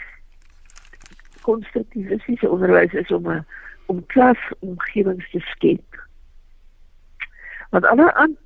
[1.42, 3.46] konstruktivistiese onderwys is om 'n
[3.86, 6.08] om klasomgewings te skep.
[7.70, 8.38] Want alle aan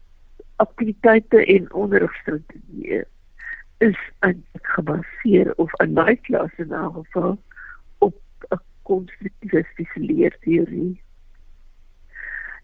[0.60, 3.04] aktiwiteite en onderrigstrategieë
[3.86, 7.38] is eintlik gebaseer of in my klas in 'n geval
[7.98, 8.16] op
[8.52, 11.02] 'n konstruktivistiese leerteorie.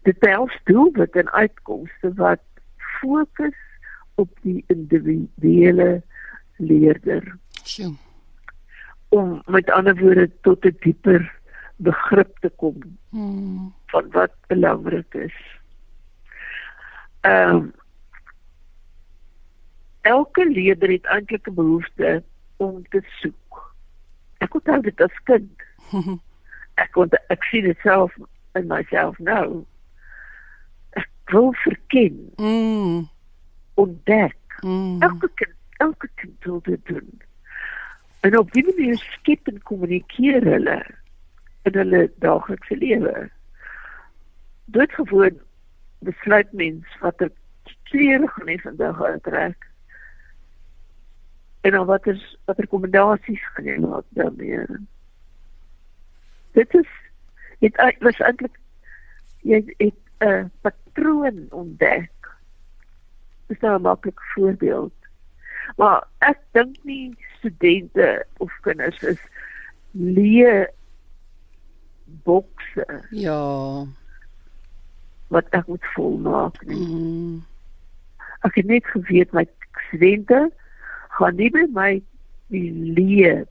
[0.02, 2.42] Dit behels doelwit en uitkomste wat
[3.00, 3.58] fokus
[4.14, 6.02] op die individuele
[6.56, 7.92] leerder So.
[9.08, 11.32] om met ander woorde tot 'n dieper
[11.76, 13.72] begrip te kom Mm.
[13.86, 15.34] van wat belangrik is.
[17.20, 17.66] Ehm
[20.06, 22.22] elke leerder het eintlik 'n behoefte
[22.56, 23.74] om te soek.
[24.38, 25.62] Ek onthou dit as kind.
[26.84, 28.12] Ek onthou, ek sien dit self
[28.52, 29.64] in myself nou.
[31.00, 33.08] Ek wil verken, mm.
[33.74, 34.36] ontdek.
[34.60, 35.00] Mm.
[35.02, 37.22] Elke kind, elke kind wil dit doen.
[38.20, 40.76] En op die manier skep en kommunikeer hulle
[41.62, 43.30] in hulle daaglikse lewe.
[44.64, 45.40] Doodgewoon
[45.98, 47.32] besluit mens watter
[47.88, 49.66] klere gaan hy vandag aantrek.
[51.66, 54.62] En dan watter watter kombinasies gaan jy maak daarmee.
[56.54, 56.90] Dit is
[57.58, 58.58] dit was eintlik
[59.42, 62.30] jy het 'n patroon ontdek.
[63.50, 64.94] Dis nou 'n maklike voorbeeld.
[65.76, 69.20] Maar ek dink nie studente of kinders is
[69.90, 70.66] leë
[72.22, 73.84] bokse Ja.
[75.28, 76.86] wat ek moet volmaak nie.
[76.86, 77.44] Mm.
[78.40, 79.48] Ek het net geweet my
[79.88, 80.52] studente
[81.18, 81.90] gaan nie by my
[82.52, 83.46] die leë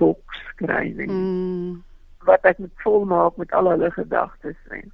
[0.00, 1.08] boks kry nie.
[1.08, 1.80] Mm.
[2.22, 4.84] wat ek moet volmaak met al hulle gedagtes nie.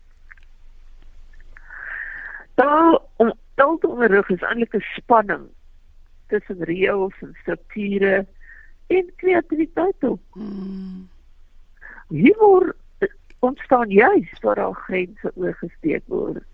[2.56, 5.44] Daar om taal te onderrig is eintlik 'n spanning
[6.32, 8.26] tussen reëls en strukture
[8.86, 10.34] en kreatiwiteit ook.
[10.34, 11.08] Mm.
[12.08, 13.08] Humor eh,
[13.38, 16.44] ontstaan juis waar daar grense oorgesteek word.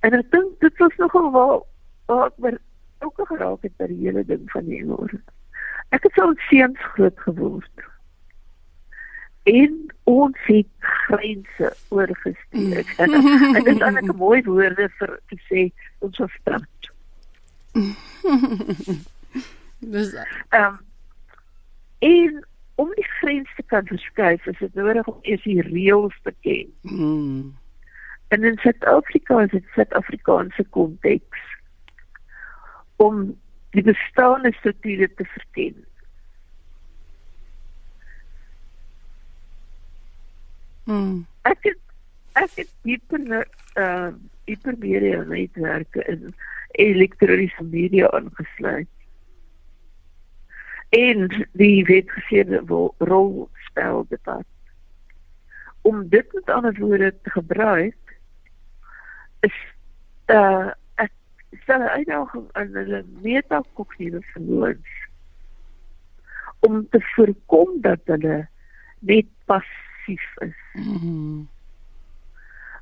[0.00, 1.60] En ek dink dit was nogal waar
[2.06, 2.60] waar ek
[3.04, 5.10] ook geraak het by die hele ding van humor.
[5.92, 7.84] Ek het so seuns groot geword.
[9.42, 12.94] En ons het grense oorgesteek.
[12.96, 16.92] en dit is eintlik 'n mooi woorde vir te sê ons was stout.
[19.94, 20.14] Dis
[20.48, 20.76] Ehm
[21.98, 26.34] en om die grens te kan verskuif, is dit nodig om eers die reëls te
[26.40, 26.72] ken.
[26.82, 27.56] mm.
[28.28, 31.51] En in Suid-Afrika is dit Suid-Afrikaanse konteks
[33.02, 33.22] om
[33.74, 35.84] die bestaande strukture te verken.
[40.84, 41.22] Mm.
[41.48, 41.80] Ek het
[42.38, 43.46] ek het hiper
[43.78, 44.12] uh
[44.50, 46.32] hipermedia netwerke in
[46.82, 48.88] elektroniese media aangesluit.
[50.92, 54.48] En die wetgegeerde wo- rolspeldebat.
[55.86, 58.18] Om dit met ander woorde te gebruik
[59.40, 59.56] is
[60.26, 60.70] uh
[61.60, 64.92] stel 'n uitdaging aan hulle metakognitiewe vermoëns
[66.60, 68.48] om te voorkom dat hulle
[68.98, 70.58] net passief is.
[70.72, 71.48] Mm.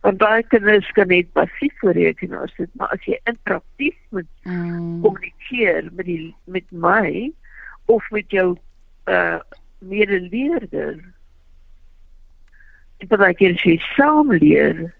[0.00, 5.00] Want baie kinders kan net passief rekenaar sit, maar as jy interaktief moet Mm.
[5.00, 7.32] kommunikeer met die met my
[7.84, 8.56] of met jou
[9.04, 9.40] uh
[9.78, 11.00] medeleerder,
[12.98, 14.94] en baie keer as jy saam leer,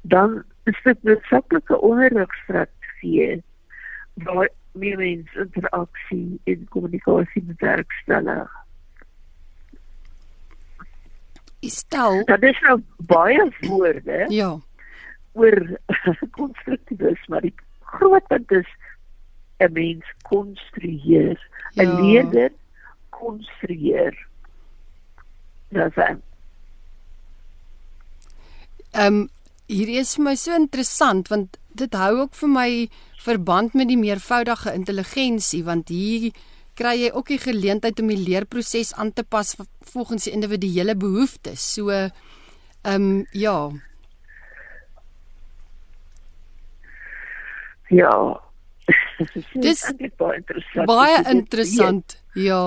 [0.00, 3.42] dan is dit 'n noodsaaklike onderrigstrategie
[4.14, 8.50] waar meer mens interaksie en kommunikasie bewerkstellig.
[11.60, 14.24] Stel, Dat is nou baie woorde.
[14.28, 14.58] ja.
[15.32, 15.78] oor
[16.38, 18.68] konstruktivisme, maar die groot punt is
[19.58, 21.38] 'n mens konstrueer,
[21.74, 22.00] 'n Ja.
[22.00, 22.50] leerder
[23.08, 24.26] konstrueer.
[25.68, 26.22] Dis 'n
[28.90, 29.28] Ehm um,
[29.70, 32.70] hierdie is vir my so interessant want dit hou ook vir my
[33.22, 36.30] verband met die meervoudige intelligensie want hier
[36.80, 39.52] kry jy ook die geleentheid om die leerproses aan te pas
[39.92, 41.64] volgens die individuele behoeftes.
[41.74, 42.10] So ehm
[42.94, 43.70] um, ja.
[47.90, 48.14] Ja.
[49.52, 49.84] Dis
[50.22, 50.86] baie interessant.
[50.86, 52.16] Baie interessant.
[52.34, 52.62] Ja.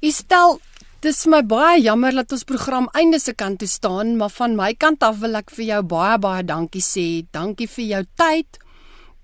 [0.00, 0.58] Ek stel
[1.00, 4.74] dis my baie jammer dat ons program einde se kant toe staan, maar van my
[4.76, 7.06] kant af wil ek vir jou baie baie dankie sê.
[7.32, 8.58] Dankie vir jou tyd.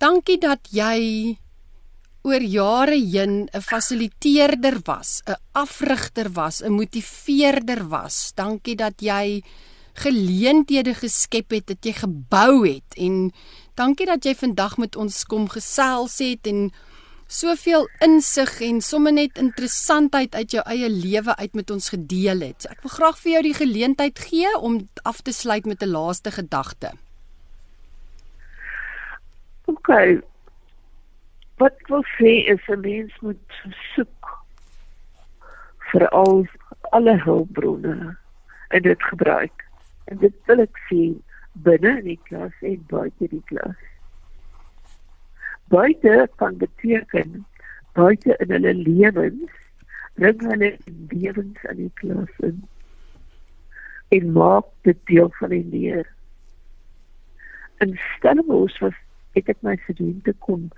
[0.00, 1.36] Dankie dat jy
[2.26, 8.32] oor jare heen 'n fasiliteerder was, 'n afrigter was, 'n motiveerder was.
[8.34, 9.42] Dankie dat jy
[9.94, 13.32] geleenthede geskep het, dat jy gebou het en
[13.74, 16.72] dankie dat jy vandag met ons kom gesels het en
[17.26, 22.68] soveel insig en sommer net interessantheid uit jou eie lewe uit met ons gedeel het.
[22.70, 26.30] Ek wil graag vir jou die geleentheid gee om af te sluit met 'n laaste
[26.30, 26.92] gedagte.
[29.66, 29.88] OK.
[31.58, 33.52] Wat ek wil sê is 'n mens moet
[33.94, 34.46] soek
[35.90, 36.46] vir al
[36.90, 38.16] alle hulpbronne
[38.68, 39.64] en dit gebruik.
[40.04, 41.22] En dit wil ek sien
[41.52, 43.76] binne in die klas en buite die klas
[45.68, 47.44] buite kan beteken
[47.92, 49.52] buite in hulle lewens
[50.14, 50.72] bring hulle
[51.12, 52.64] lewens in die klas in
[54.08, 56.06] en maak dit deel van die leer.
[57.82, 58.94] In Stellenbosch was
[59.36, 60.68] ek het my studente kon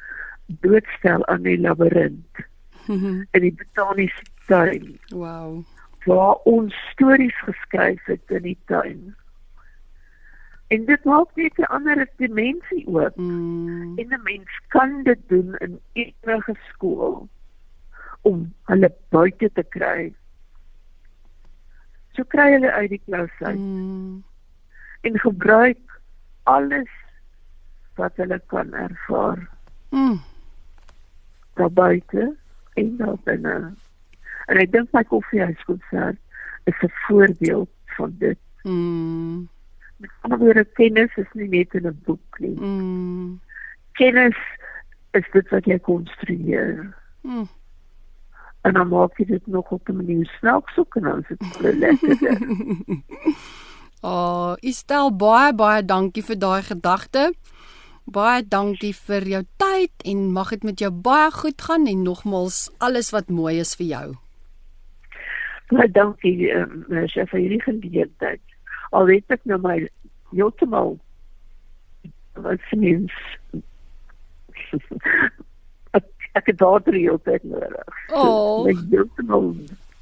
[0.65, 2.45] doodstel aan die labirint
[3.37, 4.97] in die botaniese tuin.
[5.13, 5.63] Wow.
[6.09, 9.15] Waar ons stories geskryf het in die tuin.
[10.69, 13.17] En dit maak net 'n ander dimensie oop.
[13.17, 13.99] Mm.
[13.99, 17.29] En 'n mens kan dit doen in enige skool
[18.21, 20.15] om hulle buite te kry.
[22.13, 23.59] So kry hulle uit die uit.
[23.59, 24.25] Mm.
[25.01, 26.01] En gebruik
[26.43, 26.91] alles
[27.95, 29.49] wat hulle kan ervaar.
[29.91, 30.21] Mm.
[31.55, 32.37] Daar buite
[32.75, 33.73] en daar binne.
[34.47, 36.19] En ek dink my koffiehuiskonsert
[36.65, 38.39] is 'n voorbeeld van dit.
[38.63, 39.49] Mm
[39.99, 42.57] met ander woorde kennis is nie net in 'n boek nie.
[42.61, 43.41] Mm.
[43.93, 44.39] Kennis
[45.11, 46.95] is dit wat jy konstrueer.
[47.23, 47.49] Mm.
[48.61, 51.73] En dan maak jy dit nog op 'n manier snaaks soek en dan sit jy
[51.73, 52.39] lekker.
[54.11, 57.33] oh, ek stel baie baie dankie vir daai gedagte.
[58.05, 62.71] Baie dankie vir jou tyd en mag dit met jou baie goed gaan en nogmals
[62.79, 64.09] alles wat mooi is vir jou.
[65.69, 68.41] Baie dankie, um, vir hierdie geleentheid
[68.91, 69.77] al weet ek nou my
[70.31, 70.97] heeltemal
[72.39, 73.13] wat sins
[75.99, 76.07] ek
[76.39, 78.01] ek het daar drie op dit nodig.
[78.15, 78.69] Oh.
[78.69, 79.55] Ek heeltemal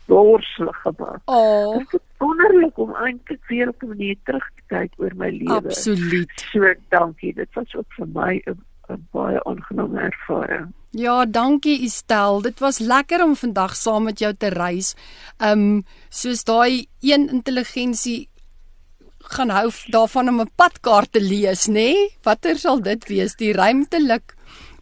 [0.07, 1.23] doorslig gemaak.
[1.25, 1.79] Oh.
[1.79, 5.55] Dit is wonderlik om eintlik weer op 'n manier terug te kyk oor my lewe.
[5.55, 6.47] Absoluut.
[6.53, 7.35] So dankie.
[7.35, 10.73] Dit was ook vir my 'n baie aangename ervaring.
[10.91, 12.41] Ja, dankie Estel.
[12.43, 14.95] Dit was lekker om vandag saam met jou te reis.
[15.39, 18.29] Um soos daai een intelligensie
[19.29, 21.73] gaan hou daarvan om 'n padkaart te lees, nê?
[21.73, 22.17] Nee?
[22.23, 23.35] Watter sal dit wees?
[23.37, 24.35] Die ruimtelik.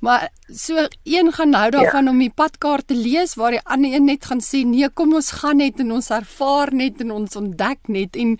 [0.04, 2.10] Maar so een gaan hou daarvan ja.
[2.10, 5.30] om die padkaart te lees waar die ander een net gaan sê nee, kom ons
[5.40, 8.34] gaan net en ons ervaar net en ons ontdek net en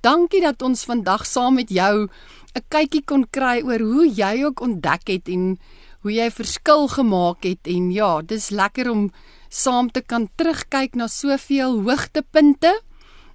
[0.00, 2.08] dankie dat ons vandag saam met jou
[2.56, 5.58] 'n kykie kon kry oor hoe jy ook ontdek het en
[6.02, 9.12] hoe jy verskil gemaak het en ja, dis lekker om
[9.48, 12.80] saam te kan terugkyk na soveel hoogtepunte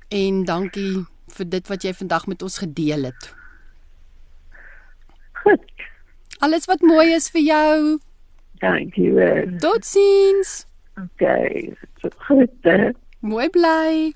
[0.09, 1.05] en dankie
[1.37, 3.29] vir dit wat jy vandag met ons gedeel het.
[5.43, 5.87] Goed.
[6.39, 7.97] Alles wat mooi is vir jou.
[8.61, 9.11] Dankie.
[9.61, 10.65] Totsiens.
[10.95, 11.75] Okay.
[12.27, 12.69] Goed.
[13.19, 14.13] Mooi bly.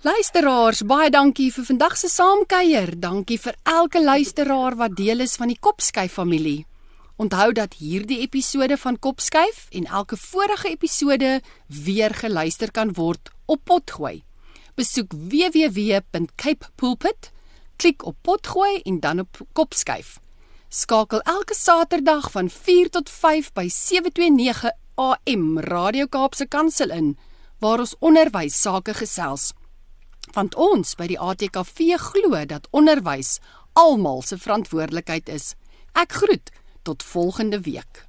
[0.00, 2.94] Luisteraars, baie dankie vir vandag se saamkuier.
[2.96, 6.64] Dankie vir elke luisteraar wat deel is van die Kopskyf familie.
[7.20, 11.40] Onthou dat hierdie episode van Kopskyf en elke vorige episode
[11.84, 14.22] weer geluister kan word op Potgooi
[14.80, 17.28] besoek www.capepulpit,
[17.76, 20.20] klik op potgooi en dan op kopskuif.
[20.68, 27.18] Skakel elke Saterdag van 4 tot 5 by 729 AM Radio Kaapse Kansel in
[27.60, 29.52] waar ons onderwys sake gesels.
[30.32, 33.38] Want ons by die ATKV glo dat onderwys
[33.72, 35.54] almal se verantwoordelikheid is.
[35.92, 36.50] Ek groet
[36.88, 38.08] tot volgende week.